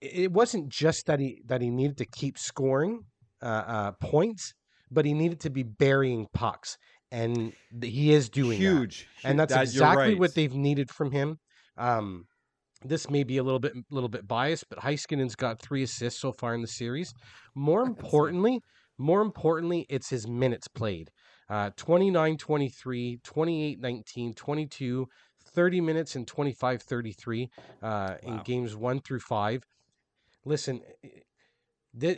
[0.00, 3.00] it wasn't just that he that he needed to keep scoring
[3.42, 4.52] uh, uh, points,
[4.90, 6.76] but he needed to be burying pucks,
[7.10, 9.08] and he is doing that huge.
[9.24, 10.18] and that's That- exactly right.
[10.18, 11.38] what they've needed from him.
[11.76, 12.24] Um,
[12.84, 16.32] this may be a little bit little bit biased, but Heiskanen's got three assists so
[16.32, 17.12] far in the series.
[17.54, 18.60] More importantly,
[18.98, 21.10] more importantly, it's his minutes played.
[21.52, 25.06] Uh, 29 23, 28 19, 22,
[25.54, 27.50] 30 minutes, and 25 33
[27.82, 29.62] uh, in games one through five.
[30.46, 30.80] Listen,
[31.92, 32.16] this,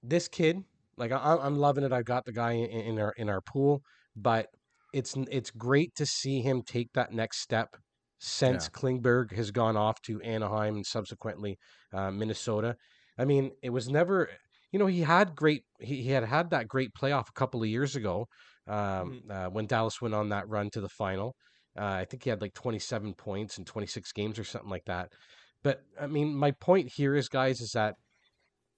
[0.00, 0.62] this kid
[0.96, 1.92] Like I, I'm loving it.
[1.92, 3.82] I've got the guy in, in our in our pool,
[4.14, 4.46] but
[4.92, 7.76] it's it's great to see him take that next step
[8.20, 8.80] since Yeah.
[8.80, 11.58] Klingberg has gone off to Anaheim and subsequently
[11.92, 12.76] uh, Minnesota.
[13.18, 14.30] I mean, it was never,
[14.70, 17.68] you know, he had great, he, he had had that great playoff a couple of
[17.68, 18.28] years ago
[18.68, 21.34] um, uh, when Dallas went on that run to the final.
[21.78, 25.08] Uh, I think he had like 27 points in 26 games or something like that.
[25.62, 27.94] But I mean, my point here is, guys, is that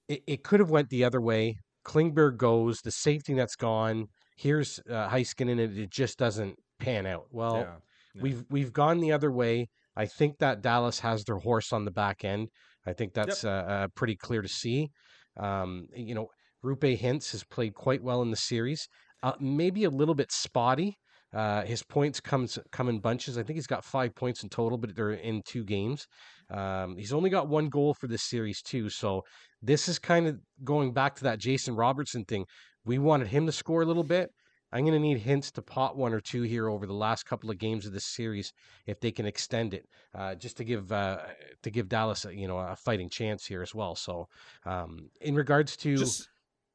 [0.09, 1.57] it, it could have went the other way.
[1.85, 4.07] Klingberg goes, the safety that's gone.
[4.37, 7.27] Here's uh, Heiskanen, and it just doesn't pan out.
[7.31, 7.75] Well, yeah.
[8.15, 8.23] Yeah.
[8.23, 9.69] we've we've gone the other way.
[9.97, 12.49] I think that Dallas has their horse on the back end.
[12.87, 14.91] I think that's uh, uh, pretty clear to see.
[15.37, 16.29] Um, you know,
[16.65, 18.89] Roope Hintz has played quite well in the series.
[19.25, 20.99] Uh, maybe a little bit spotty.
[21.33, 23.39] Uh, his points comes come in bunches.
[23.39, 26.07] I think he's got five points in total, but they're in two games.
[26.51, 28.91] Um, he's only got one goal for this series too.
[28.91, 29.23] So
[29.63, 32.45] this is kind of going back to that Jason Robertson thing.
[32.85, 34.29] We wanted him to score a little bit.
[34.73, 37.51] I'm going to need Hintz to pot one or two here over the last couple
[37.51, 38.53] of games of this series
[38.87, 39.85] if they can extend it,
[40.15, 41.21] uh, just to give uh,
[41.63, 43.95] to give Dallas a, you know a fighting chance here as well.
[43.95, 44.27] So,
[44.67, 46.29] um, in regards to, Just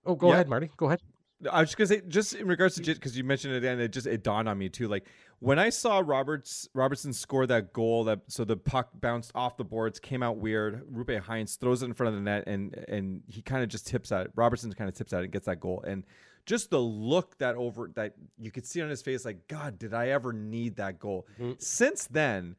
[0.06, 0.34] oh, go yeah.
[0.34, 1.00] ahead, Marty, go ahead.
[1.50, 3.94] I was just gonna say, just in regards to because you mentioned it, and it
[3.94, 4.88] just it dawned on me too.
[4.88, 5.06] Like
[5.40, 9.64] when I saw Roberts Robertson score that goal, that so the puck bounced off the
[9.64, 10.84] boards, came out weird.
[10.92, 13.88] Roope Hintz throws it in front of the net, and and he kind of just
[13.88, 14.32] tips at it.
[14.36, 16.04] Robertson kind of tips at it and gets that goal, and
[16.46, 19.94] just the look that over that you could see on his face, like God, did
[19.94, 21.28] I ever need that goal?
[21.40, 21.62] Mhm.
[21.62, 22.56] Since then.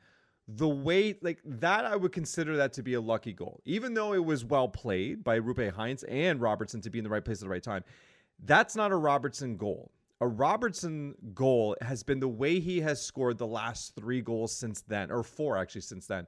[0.53, 4.15] The way like that, I would consider that to be a lucky goal, even though
[4.15, 7.39] it was well played by Roope Hintz and Robertson to be in the right place
[7.39, 7.85] at the right time.
[8.45, 9.91] That's not a Robertson goal.
[10.21, 14.83] A Robertson goal has been the way he has scored the last three goals since
[14.83, 16.27] then, or four actually since then.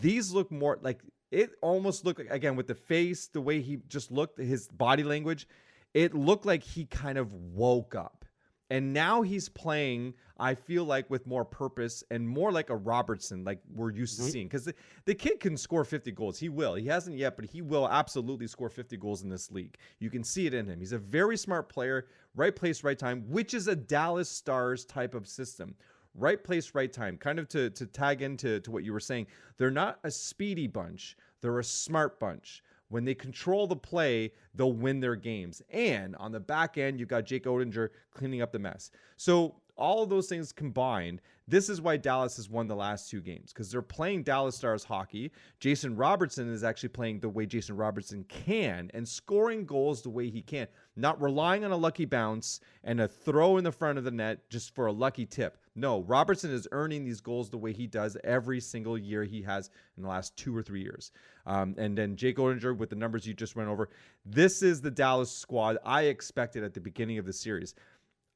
[0.00, 3.78] These look more like it almost looked like, again with the face, the way he
[3.88, 5.48] just looked, his body language,
[5.94, 8.24] it looked like he kind of woke up.
[8.70, 13.44] And now he's playing, I feel like, with more purpose and more like a Robertson,
[13.44, 14.30] like we're used to Mhm.
[14.32, 14.46] seeing.
[14.48, 14.74] Because the,
[15.04, 16.36] the kid can score 50 goals.
[16.38, 16.74] He will.
[16.74, 19.76] He hasn't yet, but he will absolutely score 50 goals in this league.
[20.00, 20.80] You can see it in him.
[20.80, 25.14] He's a very smart player, right place, right time, which is a Dallas Stars type
[25.14, 25.76] of system.
[26.14, 27.16] Right place, right time.
[27.18, 29.28] Kind of to, to tag into to what you were saying.
[29.58, 32.64] They're not a speedy bunch, they're a smart bunch.
[32.88, 35.62] When they control the play, they'll win their games.
[35.70, 38.90] And on the back end, you've got Jake Oettinger cleaning up the mess.
[39.16, 43.20] So all of those things combined, this is why Dallas has won the last two
[43.20, 45.32] games because they're playing Dallas Stars hockey.
[45.60, 50.30] Jason Robertson is actually playing the way Jason Robertson can and scoring goals the way
[50.30, 54.04] he can, not relying on a lucky bounce and a throw in the front of
[54.04, 55.58] the net just for a lucky tip.
[55.74, 59.70] No, Robertson is earning these goals the way he does every single year he has
[59.96, 61.12] in the last two or three years.
[61.46, 63.88] Um, and then Jake Oettinger with the numbers you just went over.
[64.24, 67.74] This is the Dallas squad I expected at the beginning of the series.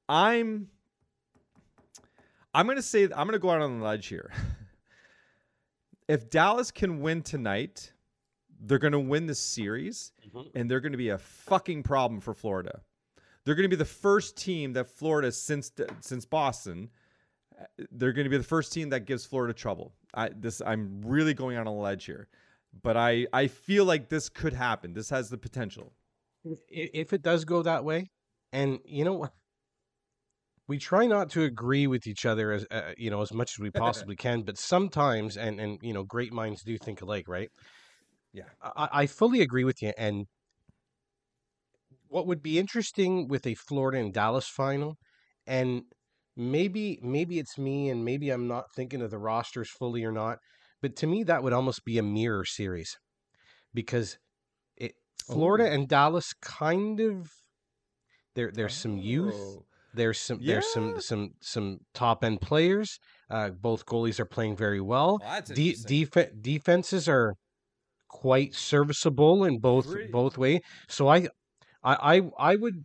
[0.09, 0.69] I'm
[2.57, 4.33] I'm going to say I'm going to go out on the ledge here.
[6.09, 7.93] if Dallas can win tonight,
[8.59, 10.13] they're going to win the series
[10.55, 12.81] and they're going to be a fucking problem for Florida.
[13.45, 16.89] They're going to be the first team that Florida since since Boston
[17.61, 19.93] uh, they're going to be the first team that gives Florida trouble.
[20.15, 22.27] I this I'm really going on a ledge here.
[22.83, 24.95] But I I feel like this could happen.
[24.95, 25.93] This has the potential.
[26.43, 28.11] if, if it does go that way,
[28.51, 29.35] and you know what,
[30.69, 33.63] we try not to agree with each other as uh, you know as much as
[33.63, 37.51] we possibly can, but sometimes, and and you know, great minds do think alike, right?
[38.33, 38.51] Yeah.
[38.61, 39.93] I, I fully agree with you.
[39.97, 40.27] And
[42.09, 44.97] what would be interesting with a Florida and Dallas final,
[45.47, 45.83] and
[46.37, 50.39] maybe maybe it's me, and maybe I'm not thinking of the rosters fully or not,
[50.83, 52.97] but to me that would almost be a mirror series
[53.75, 54.19] because
[54.77, 54.95] it
[55.33, 55.73] Florida Oh.
[55.73, 57.31] and Dallas kind of
[58.35, 59.67] there there's some youth Oh.
[59.97, 62.99] There's some there's some some some top end players
[63.31, 67.35] uh, both goalies are playing very well Well, De- def- defenses are
[68.09, 71.27] quite serviceable in both Pretty- both way so I,
[71.83, 72.85] I i i would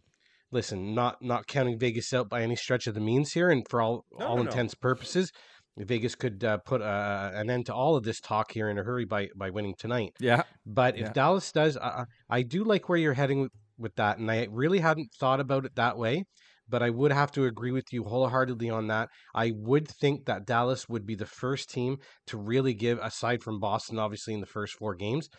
[0.51, 3.81] listen not not counting vegas out by any stretch of the means here and for
[3.81, 4.49] all No, all no, no.
[4.49, 5.31] intents purposes
[5.77, 8.83] vegas could uh, put uh, an end to all of this talk here in a
[8.83, 10.43] hurry by by winning tonight Yeah.
[10.65, 11.13] but if Yeah.
[11.13, 12.05] Dallas does, I, I
[12.37, 15.65] I do like where you're heading with, with that, and I really hadn't thought about
[15.65, 16.25] it that way.
[16.71, 19.09] But I would have to agree with you wholeheartedly on that.
[19.35, 23.59] I would think that Dallas would be the first team to really give, aside from
[23.59, 25.29] Boston, obviously in the first four games,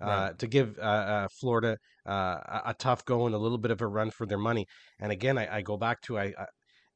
[0.00, 0.38] uh, Right.
[0.38, 2.12] to give uh, uh, Florida uh,
[2.46, 4.66] a, a tough go and a little bit of a run for their money.
[5.00, 6.24] And again, I, I go back to I.
[6.38, 6.46] I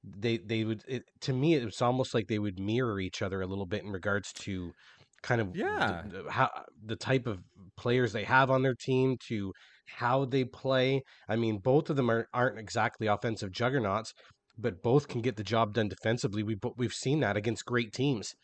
[0.04, 3.42] they they would it, to me it was almost like they would mirror each other
[3.42, 4.72] a little bit in regards to
[5.22, 6.02] kind of Yeah.
[6.08, 6.50] the, the- how
[6.84, 7.40] the type of
[7.76, 9.52] players they have on their team to
[9.86, 11.02] how they play.
[11.28, 14.12] I mean, both of them are, aren't exactly offensive juggernauts,
[14.58, 16.42] but both can get the job done defensively.
[16.42, 18.34] We we've seen that against great teams.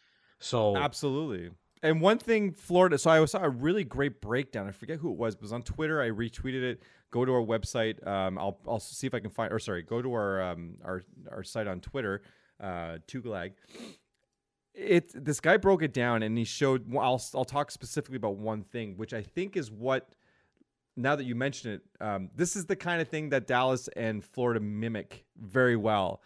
[0.41, 1.51] So Absolutely.
[1.83, 2.97] And one thing, Florida.
[2.97, 4.67] So I saw a really great breakdown.
[4.67, 6.01] I forget who it was, but it was on Twitter.
[6.01, 6.83] I retweeted it.
[7.11, 8.05] Go to our website.
[8.07, 9.53] Um, I'll I'll see if I can find.
[9.53, 12.23] Or sorry, go to our um our our site on Twitter.
[12.59, 13.53] Uh, Tugalag.
[14.75, 16.93] It this guy broke it down and he showed.
[16.97, 20.15] I'll I'll talk specifically about one thing, which I think is what.
[20.97, 24.25] Now that you mention it, um, this is the kind of thing that Dallas and
[24.25, 26.23] Florida mimic very well.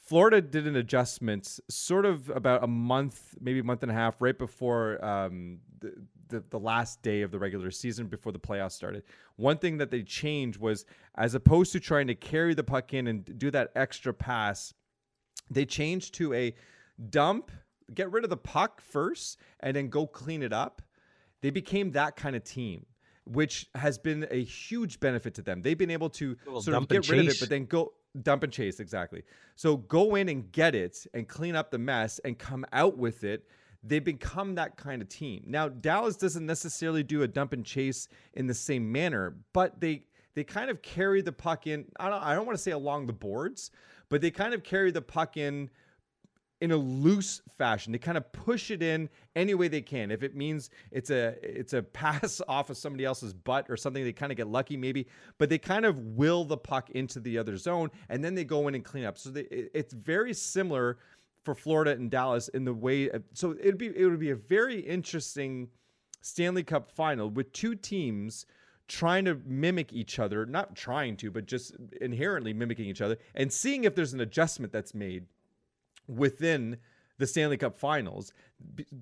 [0.00, 4.20] Florida did an adjustment sort of about a month, maybe a month and a half,
[4.20, 5.92] right before um, the,
[6.28, 9.04] the the last day of the regular season, before the playoffs started.
[9.36, 13.06] One thing that they changed was, as opposed to trying to carry the puck in
[13.06, 14.74] and do that extra pass,
[15.50, 16.54] they changed to a
[17.10, 17.52] dump,
[17.94, 20.82] get rid of the puck first, and then go clean it up.
[21.42, 22.86] They became that kind of team,
[23.24, 25.62] which has been a huge benefit to them.
[25.62, 28.52] They've been able to sort of get rid of it, but then go dump and
[28.52, 29.22] chase exactly.
[29.56, 33.24] So go in and get it and clean up the mess and come out with
[33.24, 33.46] it.
[33.82, 35.44] They become that kind of team.
[35.46, 40.04] Now Dallas doesn't necessarily do a dump and chase in the same manner, but they
[40.34, 41.86] they kind of carry the puck in.
[41.98, 43.70] I don't I don't want to say along the boards,
[44.10, 45.70] but they kind of carry the puck in
[46.60, 47.92] in a loose fashion.
[47.92, 50.10] They kind of push it in any way they can.
[50.10, 54.04] If it means it's a it's a pass off of somebody else's butt or something,
[54.04, 55.06] they kind of get lucky maybe.
[55.38, 58.68] But they kind of will the puck into the other zone, and then they go
[58.68, 59.18] in and clean up.
[59.18, 60.98] So they, it's very similar
[61.44, 63.10] for Florida and Dallas in the way.
[63.32, 65.68] So it'd be it would be a very interesting
[66.20, 68.44] Stanley Cup final with two teams
[68.88, 73.52] trying to mimic each other, not trying to, but just inherently mimicking each other, and
[73.52, 75.26] seeing if there's an adjustment that's made
[76.06, 76.76] within
[77.18, 78.32] the Stanley Cup finals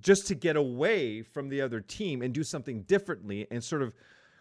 [0.00, 3.94] just to get away from the other team and do something differently and sort of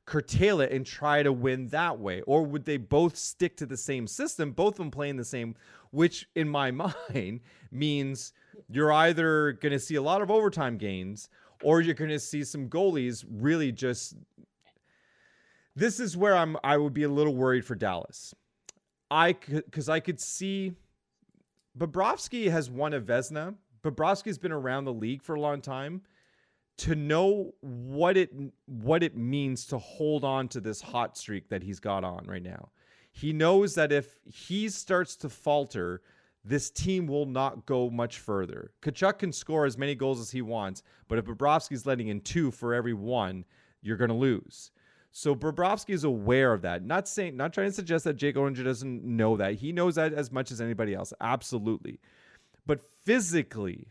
[0.05, 2.21] curtail it and try to win that way?
[2.21, 5.55] Or would they both stick to the same system, both of them playing the same,
[5.91, 6.71] which in my
[7.15, 7.41] mind
[7.71, 8.33] means
[8.69, 11.29] you're either going to see a lot of overtime gains
[11.63, 14.15] or you're going to see some goalies really just
[15.75, 18.33] this is where I'm I would be a little worried for Dallas.
[19.11, 20.73] I cuz I could see
[21.77, 23.55] Bobrovsky has won a Vezina.
[23.83, 26.01] Bobrovsky's been around the league for a long time.
[26.79, 28.31] To know what it
[28.65, 32.43] what it means to hold on to this hot streak that he's got on right
[32.43, 32.69] now.
[33.11, 36.03] He knows that if he starts to falter,
[36.43, 38.71] this team will not go much further.
[38.83, 42.51] Tkachuk can score as many goals as he wants, but if Bobrovsky's letting in two
[42.51, 43.43] for every one,
[43.81, 44.71] you're going to lose.
[45.19, 46.85] So Bobrovsky is aware of that.
[46.85, 49.55] Not saying, not trying to suggest that Jake Orange doesn't know that.
[49.55, 51.11] He knows that as much as anybody else.
[51.19, 51.99] Absolutely.
[52.67, 53.87] But physically,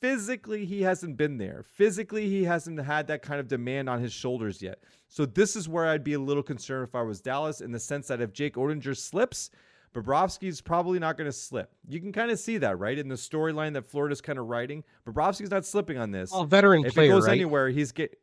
[0.00, 1.64] physically, he hasn't been there.
[1.74, 4.84] Physically, he hasn't had that kind of demand on his shoulders yet.
[5.08, 7.80] So this is where I'd be a little concerned if I was Dallas, in the
[7.80, 9.50] sense that if Jake Oettinger slips,
[9.92, 11.72] Bobrovsky's probably not going to slip.
[11.88, 14.84] You can kind of see that, right, in the storyline that Florida's kind of writing.
[15.04, 16.30] Bobrovsky's not slipping on this.
[16.30, 17.32] Well, veteran if player, goes right?
[17.32, 18.16] anywhere, he's get.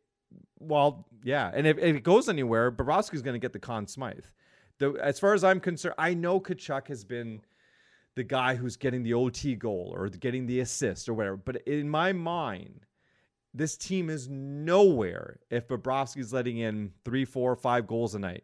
[0.67, 4.25] Well, yeah, and if, if it goes anywhere, Bobrovsky's going to get the Conn Smythe.
[4.79, 7.41] The, as far as I'm concerned, I know Tkachuk has been
[8.15, 11.37] the guy who's getting the OT goal or getting the assist or whatever.
[11.37, 12.85] But in my mind,
[13.53, 18.43] this team is nowhere if Bobrovsky's letting in three, four, five goals a night.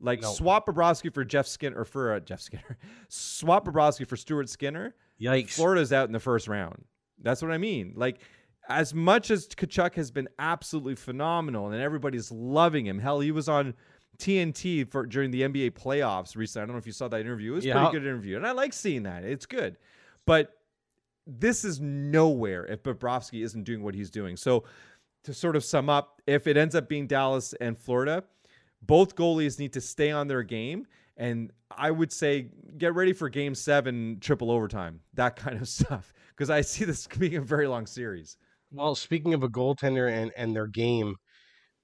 [0.00, 0.32] Like No.
[0.32, 2.76] swap Bobrovsky for Jeff Skinner or for uh, Jeff Skinner,
[3.08, 4.94] swap Bobrovsky for Stuart Skinner.
[5.20, 5.50] Yikes.
[5.50, 6.84] Florida's out in the first round.
[7.22, 7.94] That's what I mean.
[7.96, 8.18] Like,
[8.68, 13.48] as much as Tkachuk has been absolutely phenomenal and everybody's loving him, hell, he was
[13.48, 13.74] on
[14.18, 16.62] TNT for during the NBA playoffs recently.
[16.62, 17.52] I don't know if you saw that interview.
[17.52, 17.74] It was a Yeah.
[17.74, 19.24] pretty good interview, and I like seeing that.
[19.24, 19.76] It's good,
[20.24, 20.52] but
[21.26, 24.36] this is nowhere if Bobrovsky isn't doing what he's doing.
[24.36, 24.64] So,
[25.24, 28.22] to sort of sum up, if it ends up being Dallas and Florida,
[28.80, 30.86] both goalies need to stay on their game.
[31.16, 36.12] And I would say get ready for game seven, triple overtime, that kind of stuff.
[36.28, 38.36] Because I see this being a very long series.
[38.70, 41.16] Well, speaking of a goaltender and, and their game,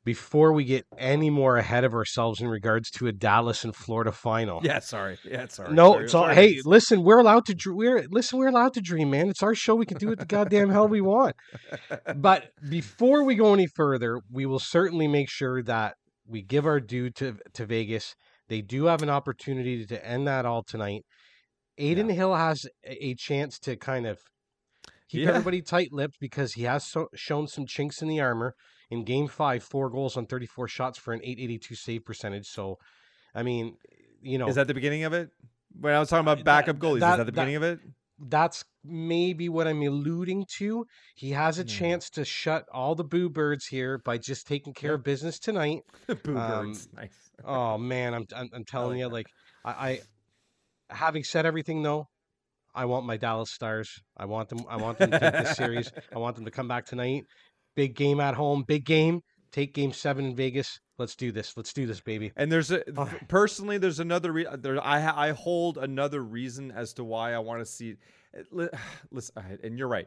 [0.04, 4.10] before we get any more ahead of ourselves in regards to a Dallas and Florida
[4.10, 4.60] final.
[4.64, 5.18] Yeah, sorry.
[5.24, 5.72] Yeah, sorry.
[5.72, 6.34] No, sorry, it's all, sorry.
[6.34, 9.28] hey, listen, we're allowed to dr- we're listen, we're allowed to dream, man.
[9.28, 9.74] It's our show.
[9.74, 11.36] We can do what the goddamn hell we want.
[12.16, 15.94] But before we go any further, we will certainly make sure that
[16.26, 18.14] we give our due to to Vegas.
[18.48, 21.04] They do have an opportunity to end that all tonight.
[21.78, 24.18] Adin Hill has a chance to kind of
[25.12, 25.28] keep Yeah.
[25.30, 28.54] everybody tight-lipped because he has so, shown some chinks in the armor.
[28.90, 32.46] In Game Five, four goals on thirty-four shots for an eight eighty-two save percentage.
[32.46, 32.76] So,
[33.34, 33.76] I mean,
[34.20, 35.30] you know, Is that the beginning of it?
[35.80, 37.56] When I was talking Uh, about backup that- goalies, that- is that the that- beginning
[37.56, 37.80] of it?
[38.24, 40.86] that's maybe what I'm alluding to.
[41.16, 41.68] He has a Hmm.
[41.68, 45.80] chance to shut all the boo birds here by just taking care of business tonight.
[46.24, 46.88] Boo Um, birds.
[46.92, 47.30] Nice.
[47.44, 49.12] Oh man, I'm I'm, I'm telling like you, that.
[49.12, 49.26] like
[49.64, 50.00] I, I,
[50.90, 52.08] having said everything though,
[52.74, 53.90] I want my Dallas Stars.
[54.16, 54.60] I want them.
[54.68, 55.92] I want them to take this series.
[56.14, 57.24] I want them to come back tonight.
[57.76, 58.64] Big game at home.
[58.66, 59.20] Big game.
[59.50, 60.80] Take Game Seven in Vegas.
[60.98, 61.54] Let's do this.
[61.56, 62.32] Let's do this, baby.
[62.36, 63.10] And there's a Oh.
[63.28, 64.82] personally, there's another re- there.
[64.82, 67.96] I I hold another reason as to why I want to see.
[68.50, 70.06] Listen, and you're right.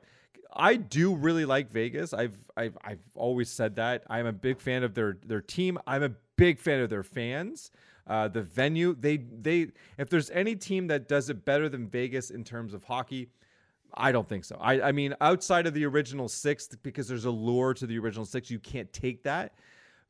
[0.57, 2.13] I do really like Vegas.
[2.13, 4.03] I've I've I've always said that.
[4.09, 5.77] I'm a big fan of their their team.
[5.85, 7.71] I'm a big fan of their fans.
[8.07, 8.95] Uh, the venue.
[8.99, 12.83] They they if there's any team that does it better than Vegas in terms of
[12.83, 13.29] hockey,
[13.95, 14.57] I don't think so.
[14.59, 18.25] I, I mean, outside of the original six, because there's a lure to the original
[18.25, 19.55] six, you can't take that.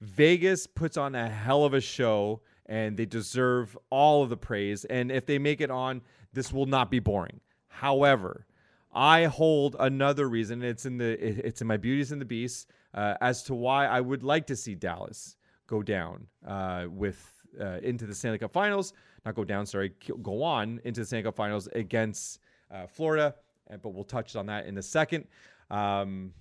[0.02, 4.86] Vegas puts on a hell of a show and they deserve all of the praise.
[4.86, 6.02] And if they make it on,
[6.34, 7.40] this will not be boring.
[7.68, 8.46] However,
[8.94, 10.64] I hold another reason.
[10.64, 14.02] It's in the it's in my beauties and the beasts uh, as to why I
[14.02, 15.36] would like to see Dallas
[15.68, 18.94] go down uh, with uh, into the Stanley Cup Finals.
[19.26, 22.40] Not go down, sorry, go on into the Stanley Cup Finals against
[22.74, 23.36] uh, Florida.
[23.70, 25.26] But we'll touch on that in a second.
[25.72, 26.34] Um,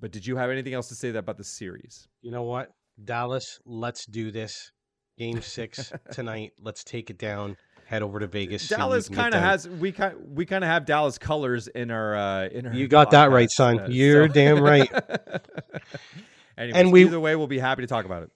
[0.00, 2.08] but did you have anything else to say about the series?
[2.22, 2.72] You know what,
[3.04, 3.60] Dallas?
[3.66, 4.72] Let's do this.
[5.18, 6.52] Game Six tonight.
[6.60, 7.56] Let's take it down.
[7.84, 8.62] Head over to Vegas.
[8.68, 11.68] see what we Dallas kind of has we kind we kind of have Dallas colors
[11.68, 12.72] in our uh, in our.
[12.72, 13.78] You got that right, son.
[13.80, 14.90] uh, You're damn right.
[16.56, 18.30] Anyways, And we- either way, we'll be happy to talk about it.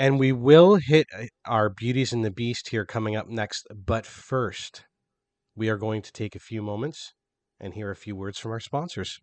[0.00, 3.66] And we will hit uh, our Beauties and the Beast here coming up next.
[3.68, 4.86] But first,
[5.54, 7.12] we are going to take a few moments
[7.60, 9.20] and hear a few words from our sponsors.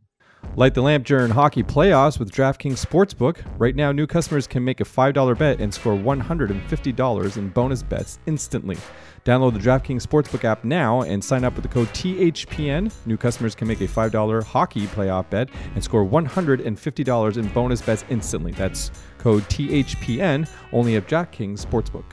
[0.56, 3.38] Light the lamp during hockey playoffs with DraftKings Sportsbook.
[3.58, 8.20] Right now, new customers can make a $5 bet and score $150 in bonus bets
[8.28, 8.78] instantly.
[9.26, 12.94] Download the DraftKings Sportsbook app now and sign up with the code THPN.
[13.06, 18.06] New customers can make a $5 hockey playoff bet and score $150 in bonus bets
[18.10, 18.52] instantly.
[18.54, 22.06] That's code THPN only at DraftKings Sportsbook.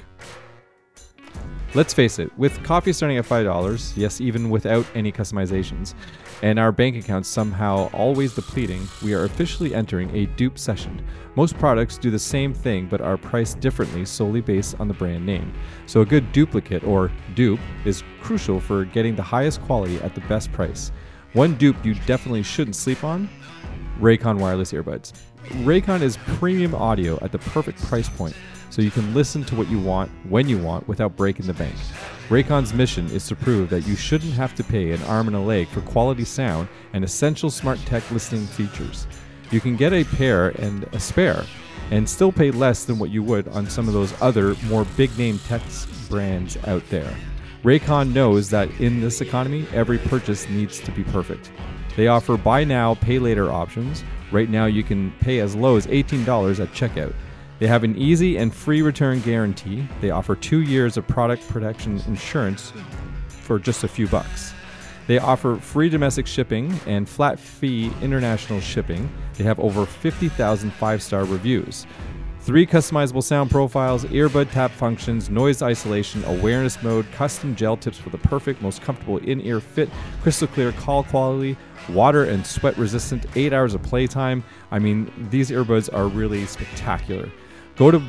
[1.74, 5.94] Let's face it, with coffee starting at $5, yes, even without any customizations,
[6.40, 11.04] and our bank accounts somehow always depleting, we are officially entering a dupe session.
[11.34, 15.26] Most products do the same thing but are priced differently solely based on the brand
[15.26, 15.52] name.
[15.86, 20.20] So a good duplicate or dupe is crucial for getting the highest quality at the
[20.22, 20.92] best price.
[21.32, 23.28] One dupe you definitely shouldn't sleep on
[24.00, 25.12] Raycon wireless earbuds.
[25.64, 28.34] Raycon is premium audio at the perfect price point,
[28.70, 31.74] so you can listen to what you want when you want without breaking the bank.
[32.28, 35.40] Raycon's mission is to prove that you shouldn't have to pay an arm and a
[35.40, 39.06] leg for quality sound and essential smart tech listening features.
[39.50, 41.44] You can get a pair and a spare
[41.90, 45.16] and still pay less than what you would on some of those other more big
[45.18, 45.62] name tech
[46.08, 47.14] brands out there.
[47.62, 51.50] Raycon knows that in this economy, every purchase needs to be perfect.
[51.96, 54.04] They offer buy now, pay later options.
[54.34, 57.14] Right now, you can pay as low as $18 at checkout.
[57.60, 59.86] They have an easy and free return guarantee.
[60.00, 62.72] They offer two years of product protection insurance
[63.28, 64.52] for just a few bucks.
[65.06, 69.08] They offer free domestic shipping and flat fee international shipping.
[69.34, 71.86] They have over 50,000 five star reviews.
[72.44, 78.10] Three customizable sound profiles, earbud tap functions, noise isolation, awareness mode, custom gel tips for
[78.10, 79.88] the perfect, most comfortable in ear fit,
[80.20, 81.56] crystal clear call quality,
[81.88, 84.44] water and sweat resistant, eight hours of playtime.
[84.70, 87.30] I mean, these earbuds are really spectacular.
[87.76, 88.02] Go to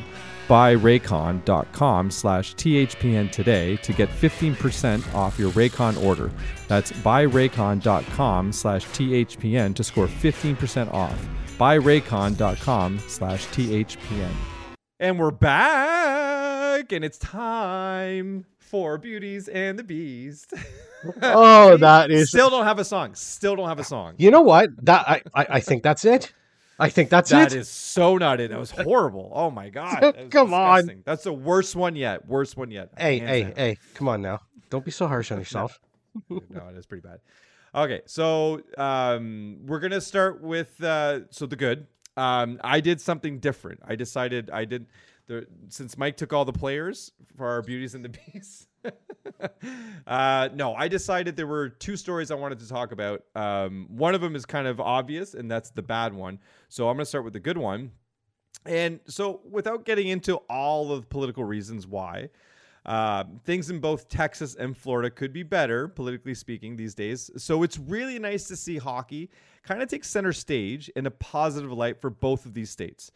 [0.49, 6.29] buyraycon.com slash THPN today to get 15% off your Raycon order.
[6.67, 11.25] That's buyraycon.com slash THPN to score 15% off.
[11.57, 14.31] Buyraycon.com slash THPN.
[14.99, 20.53] And we're back, and it's time for Beauties and the Beast.
[21.21, 22.29] Oh, that is.
[22.29, 23.13] Still don't have a song.
[23.13, 24.15] Still don't have a song.
[24.17, 24.71] You know what?
[24.83, 26.33] That I, I, I think that's it.
[26.79, 28.49] I think that's That That is so not it.
[28.49, 29.31] That was horrible.
[29.35, 29.99] Oh my god.
[30.01, 31.03] that was Come on.
[31.05, 32.27] That's the worst one yet.
[32.27, 32.89] Worst one yet.
[32.97, 33.53] hey, Hands hey, down.
[33.55, 33.77] hey!
[33.93, 34.41] Come on now.
[34.71, 35.79] Don't be so harsh on yourself.
[36.27, 36.39] no,
[36.69, 37.19] it is pretty bad.
[37.75, 41.87] Okay, so um, we're gonna start with uh, so the good.
[42.15, 43.81] Um, I did something different.
[43.85, 44.85] I decided I did
[45.67, 48.67] since Mike took all the players for our beauties and the beasts.
[50.07, 53.23] uh, no, I decided there were two stories I wanted to talk about.
[53.35, 56.39] Um, one of them is kind of obvious, and that's the bad one.
[56.69, 57.91] So I'm gonna start with the good one.
[58.65, 62.29] And so, without getting into all of the political reasons why,
[62.85, 67.31] uh, things in both Texas and Florida could be better, politically speaking, these days.
[67.37, 69.29] So it's really nice to see hockey
[69.63, 73.11] kind of take center stage in a positive light for both of these states.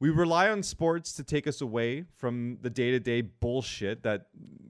[0.00, 4.26] We rely on sports to take us away from the day to day bullshit that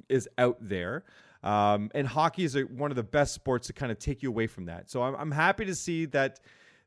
[0.08, 1.04] is out there.
[1.42, 4.30] Um, and hockey is a, one of the best sports to kind of take you
[4.30, 4.90] away from that.
[4.90, 6.40] So I'm, I'm happy to see that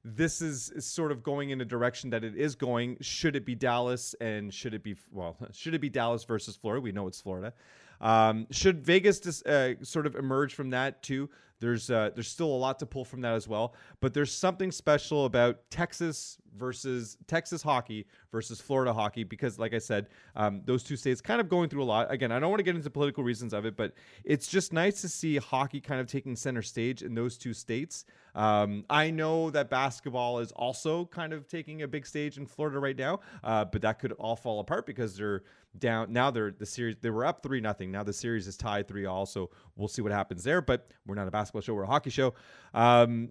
[0.04, 2.97] this is, sort of going in a direction that it is going.
[3.02, 5.38] Should it be Dallas and should it be well?
[5.52, 6.82] Should it be Dallas versus Florida?
[6.82, 7.54] We know it's Florida.
[7.99, 11.30] Um, should Vegas just, uh, sort of emerge from that too?
[11.60, 13.76] There's uh, there's still a lot to pull from that as well.
[13.99, 19.80] But there's something special about Texas versus Texas hockey versus Florida hockey because, like I
[19.80, 22.12] said, um, those two states kind of going through a lot.
[22.12, 23.93] Again, I don't want to get into political reasons of it, but
[24.24, 28.06] it's just nice to see hockey kind of taking center stage in those two states.
[28.36, 32.80] Um, I know that basketball is also kind of taking a big stage in Florida
[32.80, 35.43] right now, uh, but that could all fall apart because they're
[35.80, 36.32] down now.
[36.32, 37.91] They're the series they were up three nothing.
[37.91, 39.26] Now the series is tied three all.
[39.26, 40.62] So we'll see what happens there.
[40.62, 42.34] But we're not a basketball show; we're a hockey show.
[42.74, 43.30] Um,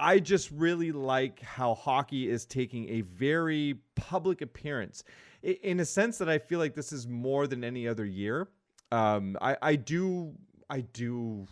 [0.00, 5.04] I just really like how hockey is taking a very public appearance.
[5.42, 8.48] In a sense that I feel like this is more than any other year.
[8.92, 10.34] Um, I, I do
[10.68, 11.46] I do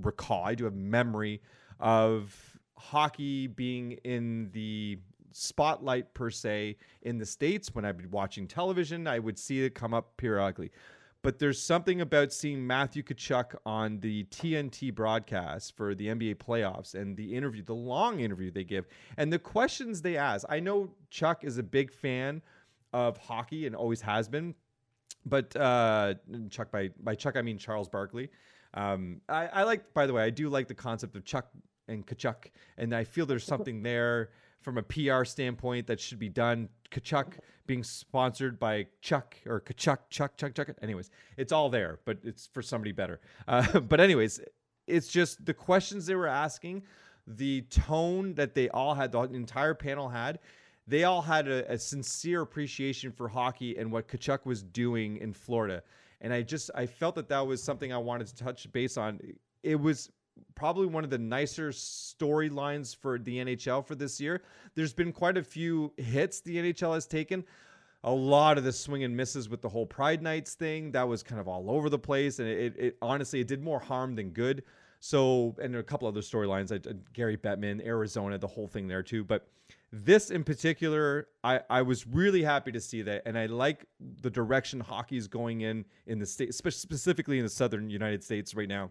[0.00, 1.42] recall I do have memory
[1.80, 2.34] of
[2.76, 4.98] hockey being in the
[5.32, 9.06] spotlight per se in the states when I'd be watching television.
[9.06, 10.70] I would see it come up periodically
[11.22, 16.94] but there's something about seeing Matthew Tkachuk on the TNT broadcast for the NBA playoffs
[16.94, 20.46] and the interview, the long interview they give, and the questions they ask.
[20.48, 22.40] I know Chuck is a big fan
[22.92, 24.54] of hockey and always has been,
[25.26, 26.14] but uh,
[26.50, 28.30] Chuck by by Chuck I mean Charles Barkley.
[28.74, 31.48] Um, I, I like, by the way, I do like the concept of Chuck
[31.88, 36.28] and Tkachuk, and I feel there's something there from a PR standpoint that should be
[36.28, 36.68] done.
[36.90, 37.34] Tkachuk
[37.66, 40.70] being sponsored by Chuck or Tkachuk, Chuck, Chuck, Chuck.
[40.82, 43.20] Anyways, it's all there, but it's for somebody better.
[43.46, 44.40] Uh, but anyways,
[44.86, 46.82] it's just the questions they were asking,
[47.26, 50.38] the tone that they all had, the entire panel had.
[50.86, 55.34] They all had a, a sincere appreciation for hockey and what Tkachuk was doing in
[55.34, 55.82] Florida.
[56.22, 59.20] And I just I felt that that was something I wanted to touch base on.
[59.62, 60.10] It was
[60.54, 64.42] probably one of the nicer storylines for the NHL for this year.
[64.74, 67.44] There's been quite a few hits the NHL has taken.
[68.04, 70.92] A lot of the swing and misses with the whole Pride Nights thing.
[70.92, 72.38] That was kind of all over the place.
[72.38, 74.62] And it, it honestly, it did more harm than good.
[75.00, 79.24] So, and a couple other storylines, uh, Gary Bettman, Arizona, the whole thing there too.
[79.24, 79.48] But
[79.92, 83.22] this in particular, I, I was really happy to see that.
[83.26, 83.86] And I like
[84.22, 88.54] the direction hockey is going in, in the state, specifically in the Southern United States
[88.54, 88.90] right now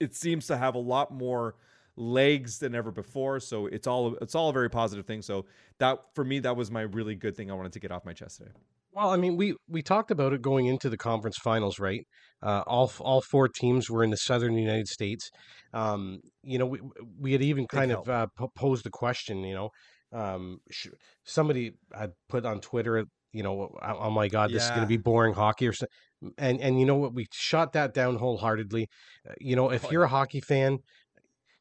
[0.00, 1.54] it seems to have a lot more
[1.96, 3.38] legs than ever before.
[3.38, 5.22] So it's all it's all a very positive thing.
[5.22, 5.46] So
[5.78, 8.14] that for me, that was my really good thing I wanted to get off my
[8.14, 8.52] chest today.
[8.92, 12.04] Well, I mean, we we talked about it going into the conference finals, right?
[12.42, 15.30] Uh, all all four teams were in the southern United States.
[15.72, 16.80] Um, you know, we
[17.18, 18.26] we had even kind of uh,
[18.56, 19.44] posed the question.
[19.44, 19.68] You know,
[20.12, 20.88] um, sh-
[21.24, 24.64] somebody had put on Twitter, you know, oh, oh my God, this yeah.
[24.64, 25.94] is going to be boring hockey or something
[26.38, 27.14] and and you know what?
[27.14, 28.88] We shot that down wholeheartedly
[29.28, 30.78] uh, you know if you're a hockey fan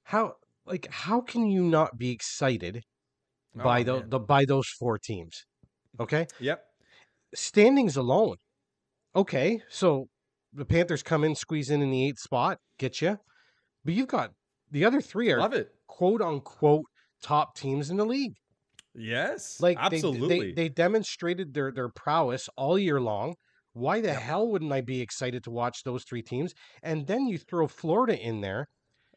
[0.03, 0.33] how
[0.65, 2.83] like how can you not be excited
[3.55, 5.45] by oh, the, the by those four teams
[5.99, 6.27] okay?
[6.39, 6.63] Yep.
[7.35, 8.37] Standings alone.
[9.15, 10.07] Okay so
[10.53, 13.17] the panthers come in squeeze in in the eighth spot get you
[13.85, 14.31] but you've got
[14.71, 15.69] the other three are love it.
[15.87, 16.85] quote unquote
[17.21, 18.33] top teams in the league.
[18.95, 23.35] Yes like absolutely they, they, they demonstrated their their prowess all year long
[23.79, 24.21] why the yep.
[24.21, 26.53] hell wouldn't I be excited to watch those three teams?
[26.83, 28.67] And then you throw Florida in there.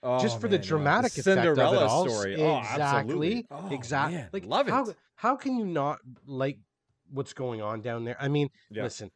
[0.03, 1.23] Oh, just for man, the dramatic yeah.
[1.23, 2.09] the effect Cinderella of it all.
[2.09, 2.43] story.
[2.43, 3.47] Oh, exactly.
[3.51, 4.17] Oh, exactly.
[4.17, 4.97] Man, like love how, it.
[5.15, 6.59] How can you not like
[7.13, 8.17] what's going on down there?
[8.19, 8.83] I mean, yeah.
[8.83, 9.11] listen.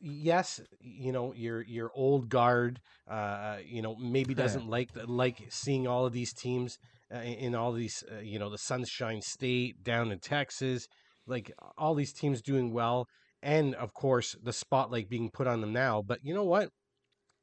[0.00, 5.88] yes, you know your your old guard, uh, you know maybe doesn't like like seeing
[5.88, 6.78] all of these teams
[7.12, 10.86] uh, in all these, uh, you know, the Sunshine State down in Texas,
[11.26, 13.08] like all these teams doing well
[13.42, 16.02] and of course the spotlight being put on them now.
[16.02, 16.70] But you know what?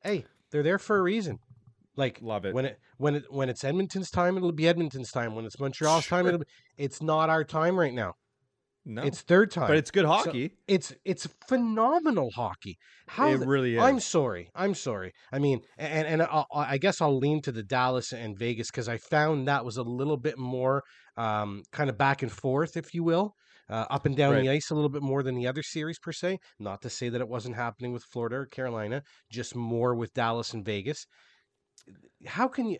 [0.02, 1.40] Hey, they're there for a reason.
[1.96, 5.34] Like love it when it when it when it's Edmonton's time, it'll be Edmonton's time.
[5.34, 6.18] When it's Montreal's sure.
[6.18, 6.46] time, it'll be,
[6.78, 8.14] it's not our time right now.
[8.86, 10.50] No, it's third time, but it's good hockey.
[10.50, 12.78] So it's it's phenomenal hockey.
[13.08, 13.82] How it really is.
[13.82, 14.50] I'm sorry.
[14.56, 15.12] I'm sorry.
[15.32, 18.88] I mean, and and I, I guess I'll lean to the Dallas and Vegas because
[18.88, 20.84] I found that was a little bit more
[21.18, 23.34] um, kind of back and forth, if you will
[23.70, 24.42] uh, up and down right.
[24.42, 26.40] the ice a little bit more than the other series per se.
[26.60, 30.54] Not to say that it wasn't happening with Florida or Carolina, just more with Dallas
[30.54, 31.06] and Vegas.
[32.26, 32.78] How can you?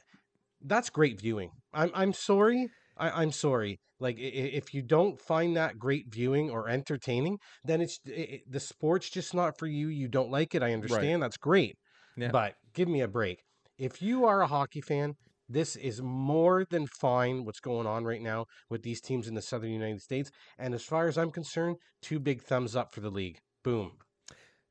[0.62, 1.52] That's great viewing.
[1.74, 2.68] I'm I'm sorry.
[2.98, 3.80] I, am sorry.
[4.00, 9.10] Like if you don't find that great viewing or entertaining, then it's it, the sport's
[9.10, 9.88] just not for you.
[9.90, 10.64] You don't like it.
[10.64, 11.22] I understand.
[11.22, 11.26] Right.
[11.26, 11.76] That's great.
[12.16, 12.30] Yeah.
[12.32, 13.40] But give me a break.
[13.78, 15.14] If you are a hockey fan,
[15.50, 19.42] this is more than fine what's going on right now with these teams in the
[19.42, 20.32] southern United States.
[20.58, 23.40] And as far as I'm concerned, two big thumbs up for the league.
[23.64, 23.94] Boom.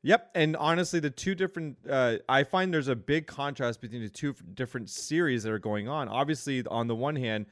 [0.03, 4.09] Yep, and honestly, the two different, uh, I find there's a big contrast between the
[4.09, 6.09] two different series that are going on.
[6.09, 7.47] Obviously, on the one hand,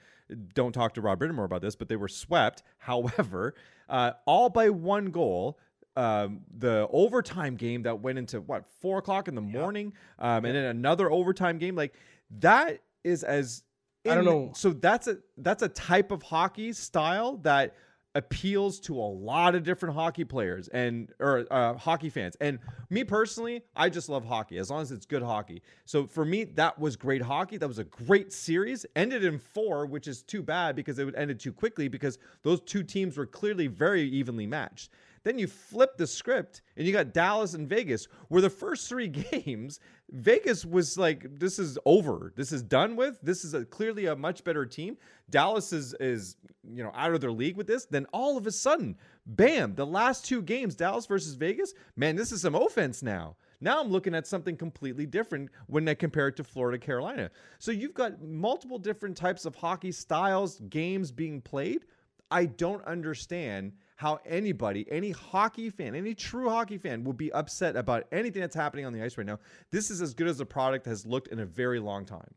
[0.55, 2.63] don't talk to Rod Brind'Amour about this, but they were swept.
[2.79, 3.55] However,
[3.89, 5.59] uh, all by one goal.
[5.97, 10.57] Um, the overtime game that went into what four o'clock in the morning, um, and
[10.57, 11.95] then another overtime game like
[12.41, 13.63] that is as
[14.09, 14.53] I don't know.
[14.55, 17.75] So that's a that's a type of hockey style that
[18.17, 22.37] appeals to a lot of different hockey players and or uh, hockey fans.
[22.41, 22.59] And
[22.91, 25.63] me personally, I just love hockey as long as it's good hockey.
[25.85, 27.57] So for me, that was great hockey.
[27.57, 28.87] That was a great series.
[28.95, 32.61] Ended in four, which is too bad because it would ended too quickly because those
[32.61, 34.91] two teams were clearly very evenly matched.
[35.25, 39.09] Then you flip the script and you got Dallas and Vegas, where the first three
[39.33, 42.33] games, Vegas was like, "This is over.
[42.37, 43.19] This is done with.
[43.23, 44.97] This is a, clearly a much better team."
[45.31, 47.87] Dallas is is you know out of their league with this.
[47.87, 48.97] Then all of a sudden,
[49.27, 49.75] bam!
[49.75, 51.75] The last two games, Dallas versus Vegas.
[51.97, 53.37] Man, this is some offense now.
[53.61, 57.31] Now I'm looking at something completely different when I compare it to Florida Carolina.
[57.59, 61.87] So you've got multiple different types of hockey styles, games being played.
[62.31, 67.77] I don't understand how anybody, any hockey fan, any true hockey fan will be upset
[67.77, 69.39] about anything that's happening on the ice right now.
[69.71, 72.35] This is as good as the product has looked in a very long time.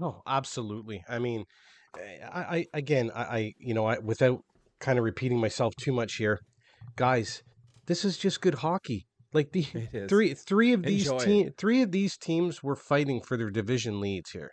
[0.00, 1.04] Oh, absolutely.
[1.08, 1.44] I mean,
[1.98, 4.40] eh, I, I again, I, I, you know, I without
[4.80, 6.40] kind of repeating myself too much here,
[6.96, 7.42] guys,
[7.86, 9.06] this is just good hockey.
[9.32, 9.62] Like the
[10.08, 14.00] three, three of these Enjoy team, three of these teams were fighting for their division
[14.00, 14.50] leads here.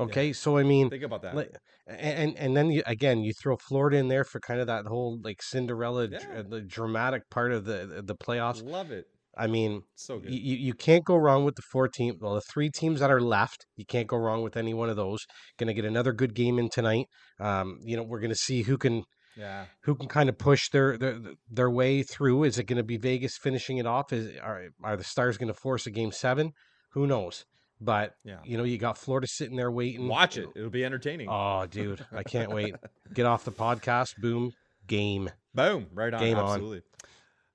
[0.00, 1.34] Okay, so I mean, Think about that.
[1.34, 1.50] like,
[1.86, 5.20] and and then you, again, you throw Florida in there for kind of that whole
[5.22, 6.42] like Cinderella, Yeah.
[6.42, 8.64] the dramatic part of the the playoffs.
[8.64, 9.06] Love it.
[9.36, 10.30] I mean, So good.
[10.30, 13.20] you, you can't go wrong with the four team well the three teams that are
[13.20, 15.24] left you can't go wrong with any one of those
[15.58, 17.06] gonna get another good game in tonight
[17.40, 19.64] um you know we're gonna see who can yeah.
[19.84, 21.18] who can kind of push their their,
[21.50, 25.04] their way through is it gonna be vegas finishing it off is are, are the
[25.04, 26.52] stars gonna force a game seven
[26.90, 27.46] who knows
[27.84, 28.38] but Yeah.
[28.44, 30.48] you know you got florida sitting there waiting Watch it.
[30.54, 31.28] It'll be entertaining.
[31.30, 32.74] oh dude i can't wait
[33.12, 34.52] get off the podcast boom
[34.86, 35.86] game Boom.
[35.92, 36.20] Right on.
[36.20, 36.44] Game on.
[36.44, 36.82] Absolutely.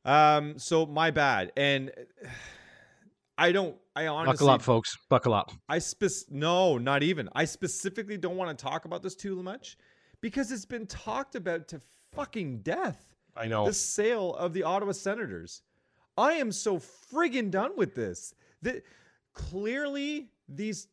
[0.05, 1.51] Um, so my bad.
[1.57, 1.91] And
[3.39, 7.29] I don't I honestly buckle up folks buckle up I spec no, not even.
[7.35, 9.77] I specifically don't want to talk about this too much
[10.21, 11.81] because it's been talked about to
[12.13, 13.15] fucking death.
[13.35, 15.61] i know The sale of the Ottawa Senators.
[16.17, 18.33] I am so friggin' done with this.
[18.63, 18.81] The,
[19.37, 20.87] clearly, these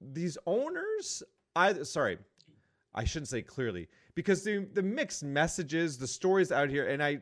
[0.00, 1.22] these owners.
[1.54, 2.18] I sorry,
[2.94, 7.20] I shouldn't say clearly because the the mixed messages, the stories out here, and I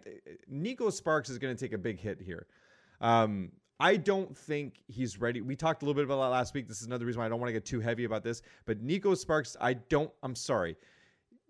[0.51, 2.47] Neko Sparks is going to take a big hit here.
[3.01, 3.51] Um,
[3.81, 5.41] I don't think he's ready.
[5.41, 6.69] We talked a little bit about that last week.
[6.69, 8.43] This is another reason why I don't want to get too heavy about this.
[8.65, 10.11] But Neko Sparks, I don't.
[10.23, 10.77] I'm sorry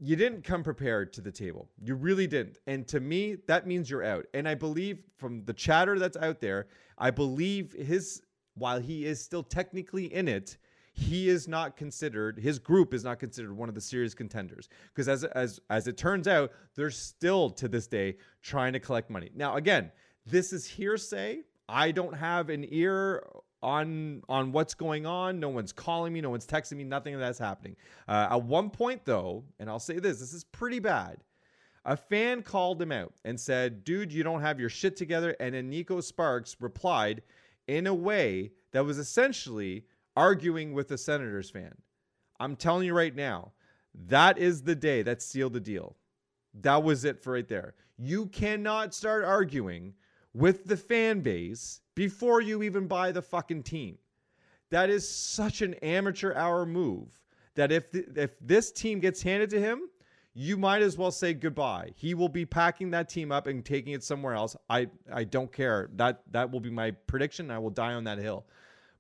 [0.05, 1.69] you didn't come prepared to the table.
[1.81, 2.59] You really didn't.
[2.67, 4.27] And to me, that means you're out.
[4.35, 6.67] And I believe from the chatter that's out there,
[6.99, 8.21] I believe his,
[8.55, 10.59] while he is still technically in it,
[10.95, 14.69] he is not considered, his group is not considered one of the serious contenders.
[14.95, 19.09] Because as, as, as it turns out, they're still to this day trying to collect
[19.09, 19.31] money.
[19.35, 19.91] Now, again,
[20.27, 21.43] this is hearsay.
[21.69, 23.25] I don't have an ear
[23.63, 25.41] on on what's going on.
[25.41, 26.21] No one's calling me.
[26.21, 26.85] No one's texting me.
[26.85, 27.77] Nothing of that's happening.
[28.09, 31.19] Uh, at one point, though, and I'll say this: this is pretty bad.
[31.85, 35.55] A fan called him out and said, "Dude, you don't have your shit together." And
[35.55, 37.23] then Neko Sparks replied
[37.67, 39.85] in a way that was essentially
[40.17, 41.75] arguing with a Senators fan.
[42.41, 43.53] I'm telling you right now,
[44.09, 45.97] that is the day that sealed the deal.
[46.61, 47.75] That was it for right there.
[47.97, 49.95] You cannot start arguing
[50.35, 53.99] with the fan base before you even buy the fucking team.
[54.71, 57.21] That is such an amateur hour move
[57.55, 59.83] that if th- if this team gets handed to him,
[60.35, 61.93] you might as well say goodbye.
[61.95, 64.57] He will be packing that team up and taking it somewhere else.
[64.71, 65.91] I I don't care.
[65.97, 67.51] That that will be my prediction.
[67.51, 68.47] I will die on that hill.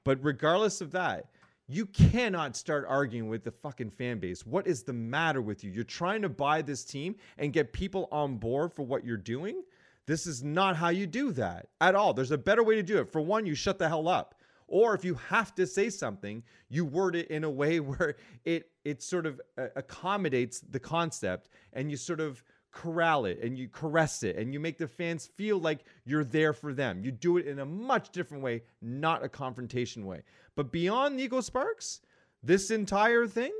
[0.04, 1.26] But regardless of that,
[1.68, 4.44] you cannot start arguing with the fucking fan base.
[4.44, 5.70] What is the matter with you?
[5.70, 9.62] You're trying to buy this team and get people on board for what you're doing.
[10.06, 12.12] This is not how you do that at all.
[12.12, 13.10] There's a better way to do it.
[13.10, 14.34] For one, you shut the hell up.
[14.66, 18.70] Or if you have to say something, you word it in a way where it
[18.84, 22.42] it sort of uh, accommodates the concept and you sort of
[22.72, 26.52] corral it and you caress it and you make the fans feel like you're there
[26.52, 27.04] for them.
[27.04, 30.22] You do it in a much different way, not a confrontation way.
[30.56, 32.00] But beyond Neko Sparks,
[32.42, 33.52] this entire thing,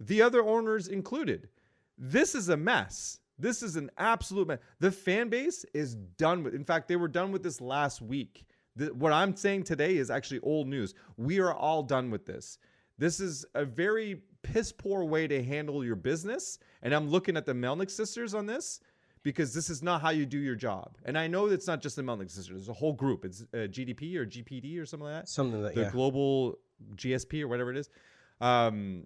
[0.00, 1.48] the other owners included,
[1.96, 3.20] this is a mess.
[3.38, 4.58] This is an absolute mess.
[4.80, 6.54] The fan base is done with.
[6.54, 8.44] In fact, they were done with this last week.
[8.92, 10.94] What I'm saying today is actually old news.
[11.16, 12.58] We are all done with this.
[12.98, 16.58] This is a very piss poor way to handle your business.
[16.82, 18.80] And I'm looking at the Melnyk sisters on this
[19.22, 20.96] because this is not how you do your job.
[21.04, 22.48] And I know it's not just the Lake Sisters.
[22.48, 23.24] There's a whole group.
[23.24, 25.28] It's uh, GDP or GPD or something like that.
[25.28, 25.90] Something that the yeah.
[25.90, 26.58] global
[26.94, 27.90] GSP or whatever it is.
[28.40, 29.04] Um,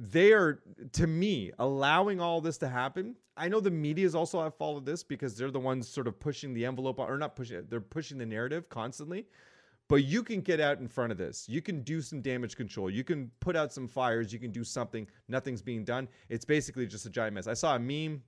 [0.00, 3.16] they are to me allowing all this to happen.
[3.36, 6.18] I know the media is also have followed this because they're the ones sort of
[6.18, 7.68] pushing the envelope or not pushing it.
[7.68, 9.26] They're pushing the narrative constantly.
[9.88, 11.48] But you can get out in front of this.
[11.48, 12.88] You can do some damage control.
[12.88, 14.32] You can put out some fires.
[14.32, 15.06] You can do something.
[15.28, 16.08] Nothing's being done.
[16.30, 17.46] It's basically just a giant mess.
[17.46, 18.22] I saw a meme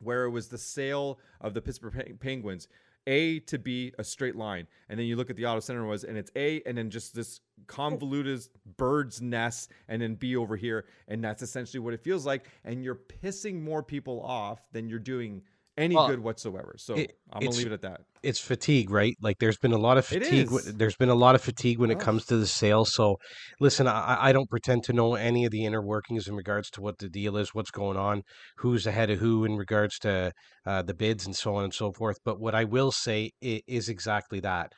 [0.00, 2.66] where it was the sale of the Pittsburgh Penguins.
[3.06, 4.66] A to B, a straight line.
[4.88, 7.40] And then you look at the Ottawa Senators, and it's A, and then just this
[7.66, 8.46] convoluted
[8.76, 10.86] bird's nest, and then B over here.
[11.08, 12.48] And that's essentially what it feels like.
[12.64, 15.42] And you're pissing more people off than you're doing
[15.76, 16.74] any Well, good whatsoever.
[16.78, 18.00] So it- I'm gonna leave it at that.
[18.22, 19.14] it's fatigue, right?
[19.20, 20.50] Like there's been a lot of fatigue.
[20.50, 20.74] is.
[20.74, 22.84] There's been a lot of fatigue when it comes to the sale.
[22.84, 23.16] So,
[23.60, 26.80] listen, I, I don't pretend to know any of the inner workings in regards to
[26.80, 28.22] what the deal is, what's going on,
[28.58, 30.32] who's ahead of who in regards to
[30.64, 32.16] uh, the bids and so on and so forth.
[32.24, 34.72] But what I will say i- is exactly that.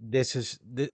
[0.00, 0.90] This is the.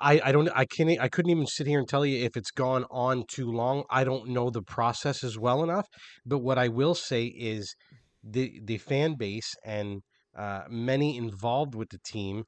[0.00, 2.50] I, I don't I can't I couldn't even sit here and tell you if it's
[2.50, 3.84] gone on too long.
[3.90, 5.86] I don't know the process as well enough.
[6.24, 7.74] But what I will say is
[8.22, 10.02] the the fan base and
[10.36, 12.44] uh, many involved with the team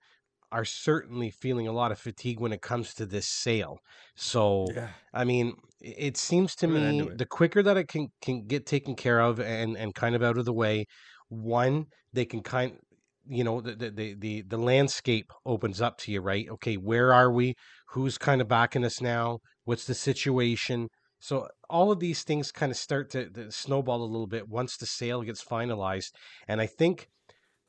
[0.53, 3.79] are certainly feeling a lot of fatigue when it comes to this sale.
[4.17, 4.91] So Yeah.
[5.15, 7.19] I mean, it seems to me it.
[7.19, 10.39] the quicker that it can can get taken care of and and kind of out
[10.39, 10.87] of the way,
[11.29, 12.79] one they can kind
[13.27, 16.49] you know the the the the, the landscape opens up to you, right?
[16.51, 17.55] Okay, where are we?
[17.91, 19.39] Who's kind of backing us now?
[19.65, 20.89] What's the situation?
[21.19, 24.77] So all of these things kind of start to, to snowball a little bit once
[24.77, 26.11] the sale gets finalized,
[26.49, 27.07] and I think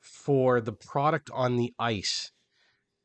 [0.02, 2.32] for the product on the ice,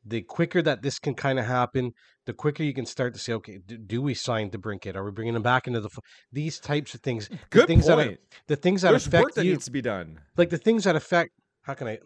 [0.03, 1.91] the quicker that this can kind of happen,
[2.25, 4.95] the quicker you can start to say, okay, do, do we sign DeBrincat?
[4.95, 6.03] Are we bringing him back into the f-?
[6.31, 7.27] these types of things?
[7.29, 8.13] the Good things that point.
[8.13, 10.19] are, the things that There's affect work that you, needs to be done.
[10.35, 11.31] like the things that affect.
[11.63, 11.99] How can I?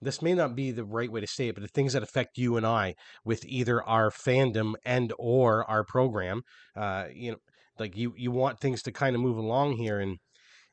[0.00, 2.38] This may not be the right way to say it, but the things that affect
[2.38, 2.94] you and I
[3.24, 6.42] with either our fandom and or our program,
[6.76, 7.38] uh, you know,
[7.78, 10.18] like you you want things to kind of move along here, and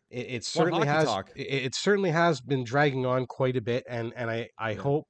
[0.09, 1.17] it, it certainly has.
[1.36, 4.82] It, it certainly has been dragging on quite a bit, and and I I Yeah.
[4.82, 5.05] hope,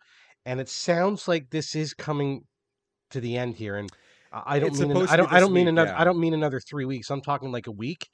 [0.45, 2.43] and it sounds like this is coming
[3.11, 3.91] to the end here, and
[4.32, 5.99] I don't It's mean an- I don't I don't mean week, another yeah.
[5.99, 7.09] I don't mean another three weeks.
[7.09, 8.09] I'm talking like a week.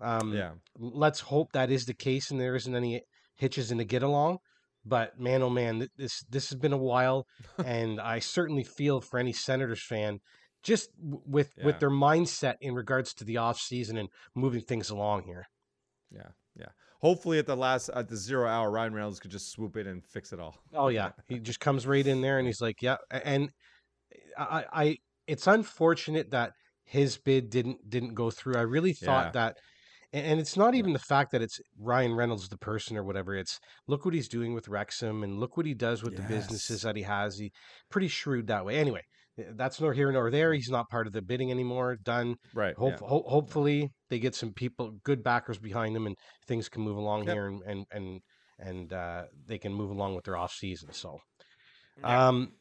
[0.00, 0.54] Um, Yeah.
[0.76, 3.02] let's hope that is the case and there isn't any
[3.36, 4.38] hitches in the get along.
[4.84, 7.26] But man, oh man, this this has been a while,
[7.64, 10.18] and I certainly feel for any Senators fan,
[10.62, 11.66] just w- with Yeah.
[11.66, 15.46] with their mindset in regards to the off season and moving things along here.
[16.10, 16.28] Yeah.
[16.56, 16.66] Yeah.
[17.00, 20.04] Hopefully at the last at the zero hour, Ryan Reynolds could just swoop in and
[20.04, 20.56] fix it all.
[20.74, 23.50] Oh yeah, he just comes right in there and he's like, yeah, and
[24.38, 26.52] I, I it's unfortunate that
[26.84, 28.56] his bid didn't didn't go through.
[28.56, 29.30] I really thought Yeah.
[29.32, 29.58] that,
[30.12, 33.34] and, and it's not even the fact that it's Ryan Reynolds the person or whatever.
[33.36, 36.82] It's look what he's doing with Wrexham and look what he does with the businesses
[36.82, 37.38] that he has.
[37.38, 37.52] He
[37.90, 38.76] pretty shrewd that way.
[38.76, 39.02] Anyway,
[39.54, 40.52] that's nor here nor there.
[40.52, 41.96] He's not part of the bidding anymore.
[42.02, 42.36] Done.
[42.54, 42.74] Right.
[42.76, 43.08] Hope, yeah.
[43.08, 47.24] ho- hopefully they get some people, good backers behind them, and things can move along
[47.26, 47.34] Yep.
[47.34, 48.20] here, and and and
[48.58, 50.92] and uh, they can move along with their off season.
[50.92, 51.18] So,
[51.98, 52.28] Yeah.
[52.28, 52.52] um,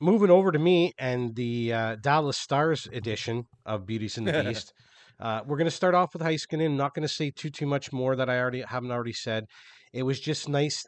[0.00, 4.72] moving over to me and the uh, Dallas Stars edition of Beauties and the Beast.
[5.20, 6.76] Uh, we're going to start off with Heiskanen.
[6.76, 9.46] Not going to say too too much more that I already haven't already said.
[9.92, 10.84] It was just nice,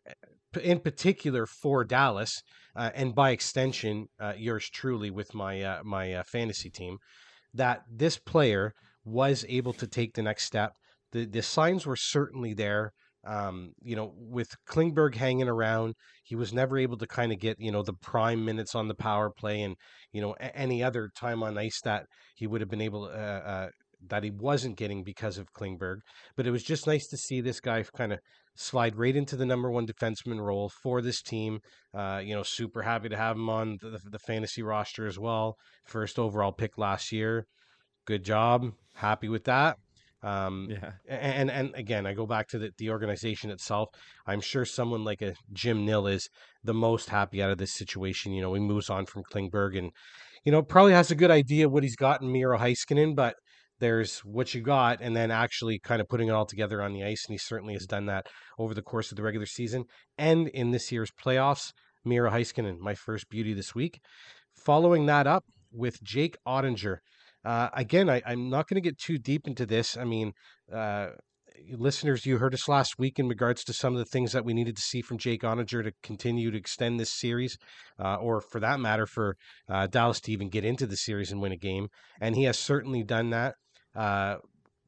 [0.63, 2.43] in particular for Dallas,
[2.77, 6.99] uh, and by extension, uh, yours truly with my uh, my uh, fantasy team,
[7.55, 8.75] that this player
[9.05, 10.73] was able to take the next step.
[11.13, 12.93] The the signs were certainly there.
[13.27, 17.57] Um, you know, with Klingberg hanging around, he was never able to kind of get
[17.59, 19.75] you know the prime minutes on the power play and
[20.13, 22.05] you know a- any other time on ice that
[22.37, 23.69] he would have been able uh, uh,
[24.07, 25.99] that he wasn't getting because of Klingberg.
[26.37, 28.21] But it was just nice to see this guy kind of
[28.55, 31.61] slide right into the number one defenseman role for this team.
[31.95, 35.57] Uh, you know, super happy to have him on the, the fantasy roster as well.
[35.87, 37.47] First overall pick last year.
[38.07, 38.73] Good job.
[38.95, 39.77] Happy with that.
[40.23, 40.93] Um, yeah.
[41.09, 43.91] and and again, I go back to the, the organization itself.
[44.27, 46.29] I'm sure someone like a Jim Nill is
[46.65, 48.33] the most happy out of this situation.
[48.33, 49.93] You know, he moves on from Klingberg and,
[50.45, 53.37] you know, probably has a good idea what he's got in Miro Heiskanen, but
[53.81, 57.05] there's what you got and then actually kind of putting it all together on the
[57.05, 57.25] ice.
[57.27, 58.27] And he certainly has done that
[58.59, 59.85] over the course of the regular season
[60.17, 61.73] and in this year's playoffs.
[62.05, 64.01] Miro Heiskanen, my first beauty this week.
[64.65, 66.99] Following that up with Jake Oettinger.
[67.45, 69.97] Uh, again, I, I'm not going to get too deep into this.
[69.97, 70.33] I mean,
[70.73, 71.09] uh,
[71.77, 74.55] listeners, you heard us last week in regards to some of the things that we
[74.55, 77.57] needed to see from Jake Oettinger to continue to extend this series,
[77.99, 79.37] uh, or for that matter, for
[79.69, 81.89] uh, Dallas to even get into the series and win a game.
[82.21, 83.55] And he has certainly done that.
[83.99, 84.37] Uh,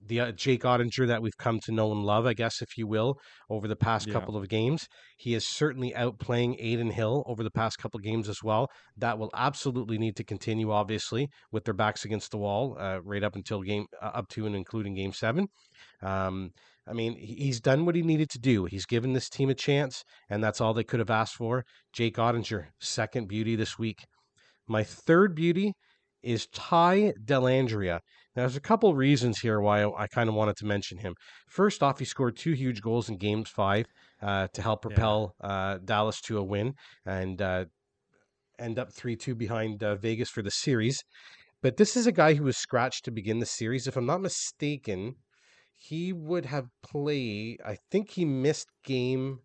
[0.06, 2.86] the uh, Jake Oettinger that we've come to know and love, I guess, if you
[2.86, 3.16] will,
[3.50, 4.14] over the past Yeah.
[4.14, 4.86] couple of games.
[5.18, 8.68] He is certainly outplaying Adin Hill over the past couple of games as well.
[8.96, 13.22] That will absolutely need to continue, obviously, with their backs against the wall, uh, right
[13.22, 15.48] up until game uh, up to and including game seven.
[16.02, 16.50] Um,
[16.86, 18.64] I mean, he's done what he needed to do.
[18.64, 21.64] He's given this team a chance, and that's all they could have asked for.
[21.92, 24.06] Jake Oettinger, second beauty this week.
[24.66, 25.74] My third beauty
[26.22, 28.00] is Ty Dellandrea.
[28.36, 31.14] Now, there's a couple reasons here why I, I kind of wanted to mention him.
[31.48, 33.86] First off, he scored two huge goals in Games Five
[34.22, 36.74] uh, to help propel uh, Dallas to a win
[37.04, 37.64] and uh,
[38.58, 41.02] end up three two behind uh, Vegas for the series.
[41.62, 43.86] But this is a guy who was scratched to begin the series.
[43.86, 45.16] If I'm not mistaken,
[45.74, 47.58] he would have played.
[47.66, 49.40] I think he missed game.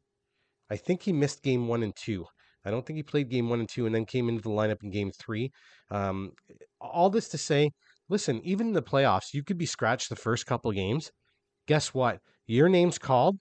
[0.70, 2.26] I think he missed game one and two.
[2.64, 4.84] I don't think he played game one and two, and then came into the lineup
[4.84, 5.52] in game three.
[5.92, 6.32] Um,
[6.82, 7.72] all this to say,
[8.10, 11.12] listen, even in the playoffs, you could be scratched the first couple games.
[11.68, 12.20] Guess what?
[12.48, 13.38] Your name's called.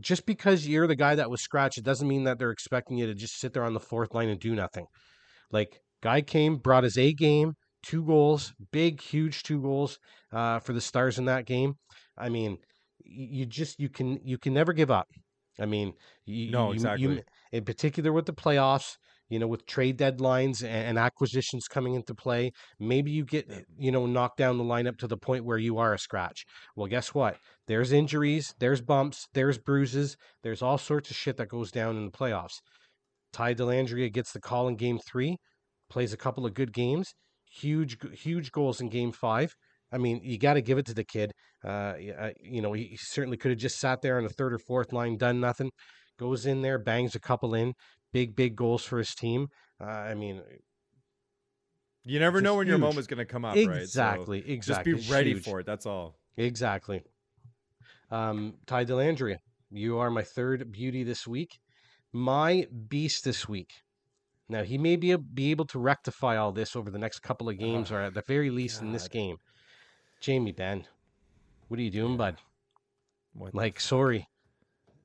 [0.00, 3.06] Just because you're the guy that was scratched, it doesn't mean that they're expecting you
[3.06, 4.86] to just sit there on the fourth line and do nothing.
[5.50, 9.98] Like, guy came, brought his A game, two goals, big, huge two goals
[10.32, 11.74] uh, for the Stars in that game.
[12.16, 12.58] I mean,
[13.04, 15.08] you just you can you can never give up.
[15.60, 17.02] I mean, you, No, exactly.
[17.02, 17.22] You,
[17.52, 18.96] in particular with the playoffs,
[19.28, 23.48] you know, with trade deadlines and, acquisitions coming into play, maybe you get
[23.78, 26.44] you know knocked down the lineup to the point where you are a scratch.
[26.74, 27.36] Well, guess what?
[27.66, 32.04] There's injuries, there's bumps, there's bruises, there's all sorts of shit that goes down in
[32.06, 32.60] the playoffs.
[33.32, 35.36] Ty Dellandrea gets the call in game three,
[35.90, 37.14] plays a couple of good games,
[37.50, 39.54] huge, huge goals in game five.
[39.92, 41.32] I mean, you got to give it to the kid.
[41.64, 44.58] Uh, uh, you know, he certainly could have just sat there on the third or
[44.58, 45.70] fourth line, done nothing.
[46.18, 47.74] Goes in there, bangs a couple in,
[48.12, 49.48] big, big goals for his team.
[49.80, 50.42] Uh, I mean,
[52.04, 52.82] You never know when your huge.
[52.82, 53.64] moment's going to come up, right?
[53.64, 54.94] So exactly, exactly.
[54.94, 55.44] Just be ready Huge.
[55.44, 55.66] for it.
[55.66, 56.16] That's all.
[56.36, 57.02] Exactly.
[58.10, 59.36] Um, Ty Dellandrea,
[59.70, 61.58] you are my third beauty this week.
[62.12, 63.70] My beast this week.
[64.48, 67.58] Now he may be, be able to rectify all this over the next couple of
[67.58, 69.36] games, Oh, or at the very least in this game.
[70.22, 70.84] Jamie Benn,
[71.68, 72.36] what are you doing, bud?
[73.34, 74.26] What Like, sorry.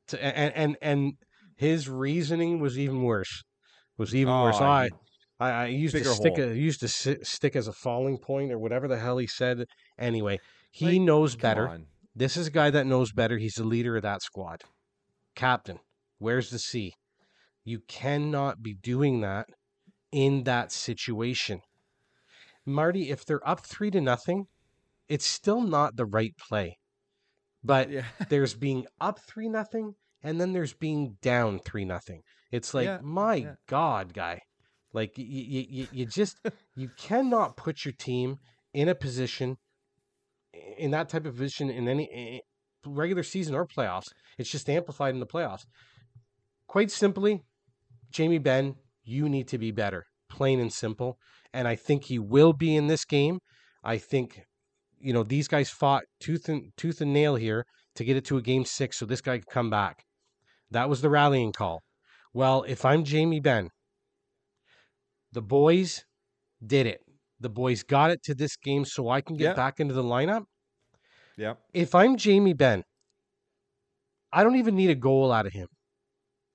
[0.08, 1.14] To, and and and
[1.58, 3.43] his reasoning was even worse.
[3.97, 4.58] Was even worse.
[4.60, 4.89] Oh, I
[5.39, 6.38] I, I used to stick.
[6.38, 6.49] hole.
[6.51, 9.66] A, used to si- stick as a falling point or whatever the hell he said.
[9.99, 10.39] Anyway,
[10.72, 11.68] he Like, knows better.
[11.68, 11.88] on.
[12.16, 13.38] This is a guy that knows better.
[13.38, 14.62] He's the leader of that squad.
[15.36, 15.80] Captain,
[16.20, 16.93] where's the C?
[17.64, 19.47] You cannot be doing that
[20.12, 21.62] in that situation.
[22.66, 24.45] Marty, if they're up three to nothing,
[25.10, 26.78] it's still not the right play.
[27.64, 28.06] But Yeah.
[28.30, 32.21] there's being up three nothing and then there's being down three nothing.
[32.51, 33.53] It's like, Yeah, my yeah.
[33.67, 34.39] God, guy.
[34.93, 36.38] Like you, you, you, you just
[36.76, 38.38] you cannot put your team
[38.74, 39.57] in a position
[40.78, 42.41] in that type of position in any
[42.86, 44.07] regular season or playoffs.
[44.38, 45.63] It's just amplified in the playoffs.
[46.67, 47.41] Quite simply,
[48.11, 51.17] Jamie Benn, you need to be better, plain and simple.
[51.53, 53.39] And I think he will be in this game.
[53.84, 54.41] I think,
[54.99, 57.65] you know, these guys fought tooth and tooth and nail here
[57.95, 60.03] to get it to a game six, so this guy could come back.
[60.74, 61.84] That was the rallying call.
[62.34, 63.69] Well, if I'm Jamie Benn,
[65.32, 66.03] the boys
[66.65, 67.01] did it.
[67.39, 69.53] The boys got it to this game so I can get Yeah.
[69.53, 70.45] back into the lineup
[71.38, 71.59] Yep.
[71.74, 72.84] if I'm Jamie Benn,
[74.32, 75.67] I don't even need a goal out of him.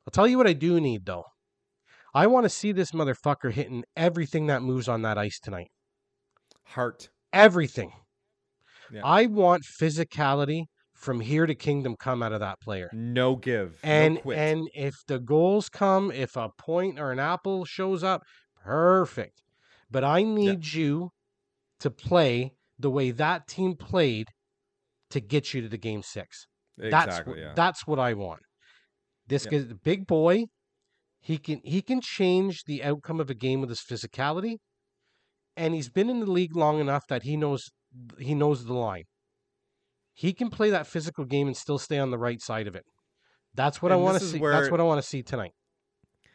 [0.07, 1.25] I'll tell you what I do need though.
[2.13, 5.69] I want to see this motherfucker hitting everything that moves on that ice tonight.
[6.65, 7.11] Heart.
[7.33, 7.93] Everything.
[8.91, 9.03] Yeah.
[9.05, 10.65] I want physicality
[10.99, 12.91] from here to kingdom come out of that player.
[12.93, 13.79] No give.
[13.83, 14.39] And no quit.
[14.39, 18.23] and if the goals come, if a point or an apple shows up,
[18.65, 19.43] perfect.
[19.91, 21.11] But I need you
[21.81, 24.27] to play the way that team played
[25.11, 26.47] to get you to the game six.
[26.77, 27.35] That's exactly.
[27.35, 27.53] what, yeah.
[27.55, 28.41] that's what I want.
[29.27, 29.63] This Yeah.
[29.83, 30.47] big boy.
[31.21, 34.59] He can he can change the outcome of a game with his physicality,
[35.57, 37.71] and he's been in the league long enough that he knows
[38.19, 39.05] he knows the line.
[40.19, 42.85] He can play that physical game and still stay on the right side of it.
[43.55, 44.41] That's what I want to see.
[44.41, 45.53] where- That's what I want to see tonight.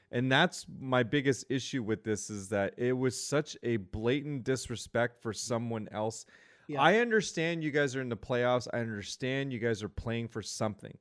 [0.09, 5.21] And that's my biggest issue with this is that it was such a blatant disrespect
[5.21, 6.25] for someone else.
[6.69, 6.81] Yeah.
[6.81, 8.69] I understand you guys are in the playoffs.
[8.73, 10.97] I understand you guys are playing for something.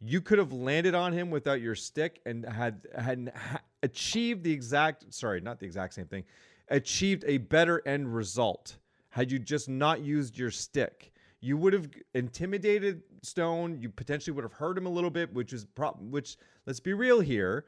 [0.00, 3.32] You could have landed on him without your stick and had had
[3.84, 6.24] achieved the exact sorry, not the exact same thing.
[6.68, 8.78] Achieved a better end result
[9.10, 11.12] had you just not used your stick.
[11.44, 13.80] You would have intimidated Stone.
[13.80, 16.36] You potentially would have hurt him a little bit, which is prob- which
[16.66, 17.66] let's be real here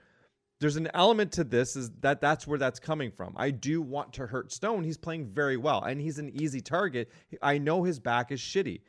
[0.58, 3.34] there's an element to this is that that's where that's coming from.
[3.36, 4.84] I do want to hurt Stone.
[4.84, 7.10] He's playing very well and he's an easy target.
[7.42, 8.80] I know his back is shitty.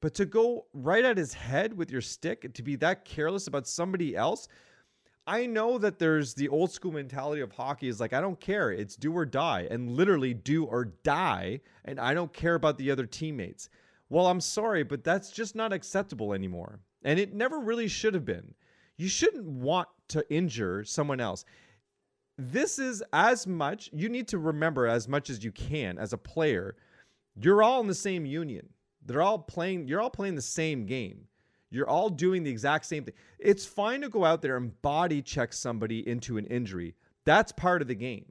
[0.00, 3.66] But to go right at his head with your stick, to be that careless about
[3.66, 4.46] somebody else,
[5.26, 8.70] I know that there's the old school mentality of hockey is like, I don't care.
[8.70, 11.60] It's do or die, and literally do or die.
[11.86, 13.70] And I don't care about the other teammates.
[14.08, 16.80] Well, I'm sorry, but that's just not acceptable anymore.
[17.02, 18.54] And it never really should have been.
[18.96, 21.44] You shouldn't want to injure someone else.
[22.38, 26.18] This is as much, you need to remember as much as you can as a
[26.18, 26.76] player,
[27.34, 28.68] you're all in the same union.
[29.04, 31.26] They're all playing, you're all playing the same game.
[31.70, 33.14] You're all doing the exact same thing.
[33.38, 36.94] It's fine to go out there and body check somebody into an injury.
[37.24, 38.26] That's part of the game.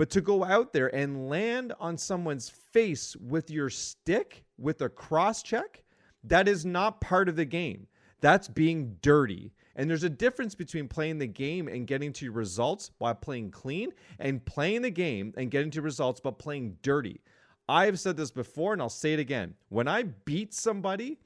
[0.00, 4.88] But to go out there and land on someone's face with your stick, with a
[4.88, 5.84] cross check,
[6.24, 7.86] that is not part of the game.
[8.22, 9.52] That's being dirty.
[9.76, 13.90] And there's a difference between playing the game and getting to results while playing clean
[14.18, 17.20] and playing the game and getting to results but playing dirty.
[17.68, 19.52] I've said this before and I'll say it again.
[19.68, 21.18] When I beat somebody,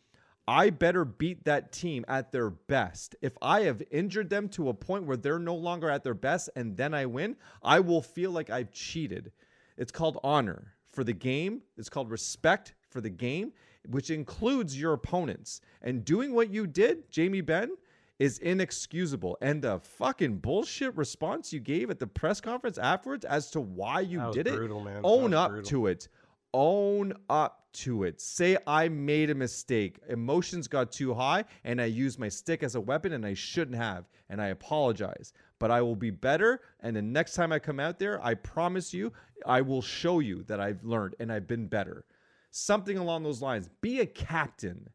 [0.47, 3.17] I better beat that team at their best.
[3.23, 6.51] If I have injured them to a point where they're no longer at their best
[6.55, 9.33] and then I win, I will feel like I've cheated.
[9.79, 13.53] It's called honor for the game, it's called respect for the game,
[13.89, 15.61] which includes your opponents.
[15.83, 17.71] And doing what you did, Jamie Benn,
[18.19, 19.37] is inexcusable.
[19.41, 24.01] And the fucking bullshit response you gave at the press conference afterwards as to why
[24.01, 25.01] you did brutal, it, man.
[25.03, 25.69] own up brutal.
[25.71, 26.09] to it.
[26.55, 28.21] Own up to it.
[28.21, 29.99] Say I made a mistake.
[30.09, 33.77] Emotions got too high and I used my stick as a weapon and I shouldn't
[33.77, 34.05] have.
[34.31, 35.33] And I apologize.
[35.59, 36.61] But I will be better.
[36.81, 39.13] And the next time I come out there, I promise you,
[39.45, 42.05] I will show you that I've learned and I've been better.
[42.53, 43.69] Something along those lines.
[43.81, 44.89] Be a captain.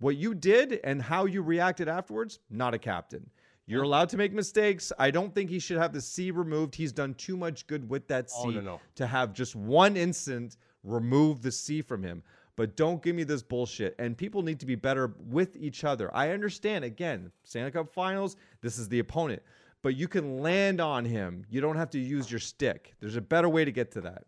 [0.00, 3.28] What you did and how you reacted afterwards, not a captain.
[3.66, 4.92] You're allowed to make mistakes.
[4.98, 6.74] I don't think he should have the C removed.
[6.74, 8.80] He's done too much good with that C Oh, no, no.
[8.96, 12.22] to have just one instant remove the C from him.
[12.56, 13.94] But don't give me this bullshit.
[13.98, 16.14] And people need to be better with each other.
[16.14, 19.42] I understand, again, Stanley Cup finals, this is the opponent.
[19.82, 21.44] But you can land on him.
[21.48, 22.94] You don't have to use your stick.
[23.00, 24.22] There's a better way to get to that.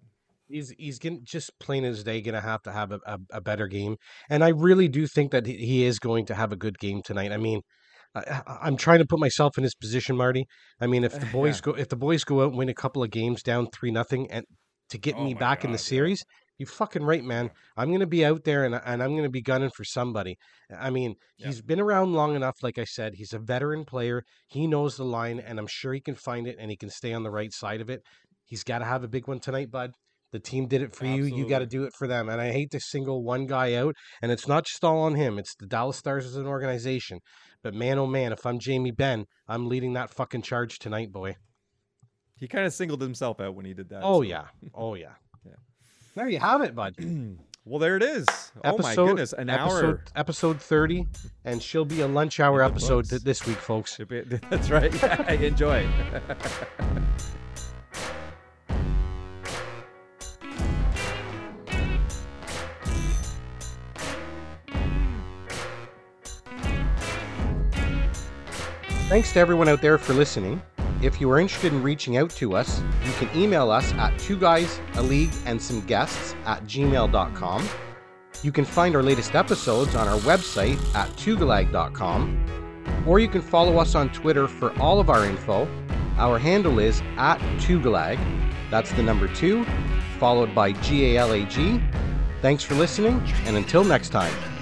[0.49, 3.67] He's he's gonna just plain as day gonna have to have a, a, a better
[3.67, 3.97] game,
[4.29, 7.33] and I really do think that he- is going to have a good game tonight.
[7.33, 7.63] I mean,
[8.15, 10.45] I, I'm trying to put myself in his position, Marty.
[10.81, 13.03] I mean, if the boys go if the boys go out and win a couple
[13.03, 14.45] of games down three nothing, and
[14.91, 16.44] to get Oh me back in the series yeah.
[16.59, 17.51] You fucking right, man.
[17.77, 20.37] I'm gonna be out there and and I'm gonna be gunning for somebody.
[20.77, 21.47] I mean, Yeah.
[21.49, 22.57] he's been around long enough.
[22.63, 24.25] Like I said, he's a veteran player.
[24.49, 27.13] He knows the line, and I'm sure he can find it and he can stay
[27.13, 28.03] on the right side of it.
[28.47, 29.93] He's got to have a big one tonight, bud.
[30.33, 31.25] The team did it for you.
[31.25, 32.29] You got to do it for them.
[32.29, 33.95] And I hate to single one guy out.
[34.21, 35.39] And it's not just all on him.
[35.39, 37.21] It's the Dallas Stars as an organization.
[37.63, 41.37] But man, oh man, if I'm Jamie Benn, I'm leading that fucking charge tonight, boy.
[42.37, 44.01] He kind of singled himself out when he did that.
[44.03, 45.13] Oh so- yeah, oh yeah.
[46.15, 46.23] Yeah.
[46.23, 46.97] There you have it, bud.
[47.67, 48.27] Well, there it is.
[48.63, 50.05] oh my goodness, an episode, hour.
[50.17, 51.07] Episode thirty,
[51.47, 53.97] and she'll be a lunch hour episode th- this week, folks.
[54.07, 54.93] Be- That's right.
[55.31, 55.89] Enjoy.
[69.09, 70.63] Thanks to everyone out there for listening.
[71.03, 72.81] If you are interested in reaching out to us,
[73.15, 77.69] can email us at two guys, a league, and some guests at gmail.com.
[78.43, 83.79] You can find our latest episodes on our website at tugalag.com, or you can follow
[83.79, 85.69] us on Twitter for all of our info.
[86.19, 88.19] Our handle is at tugalag.
[88.71, 89.65] That's the number two,
[90.19, 91.81] followed by G A L A G.
[92.43, 94.54] Thanks for listening, and until next time.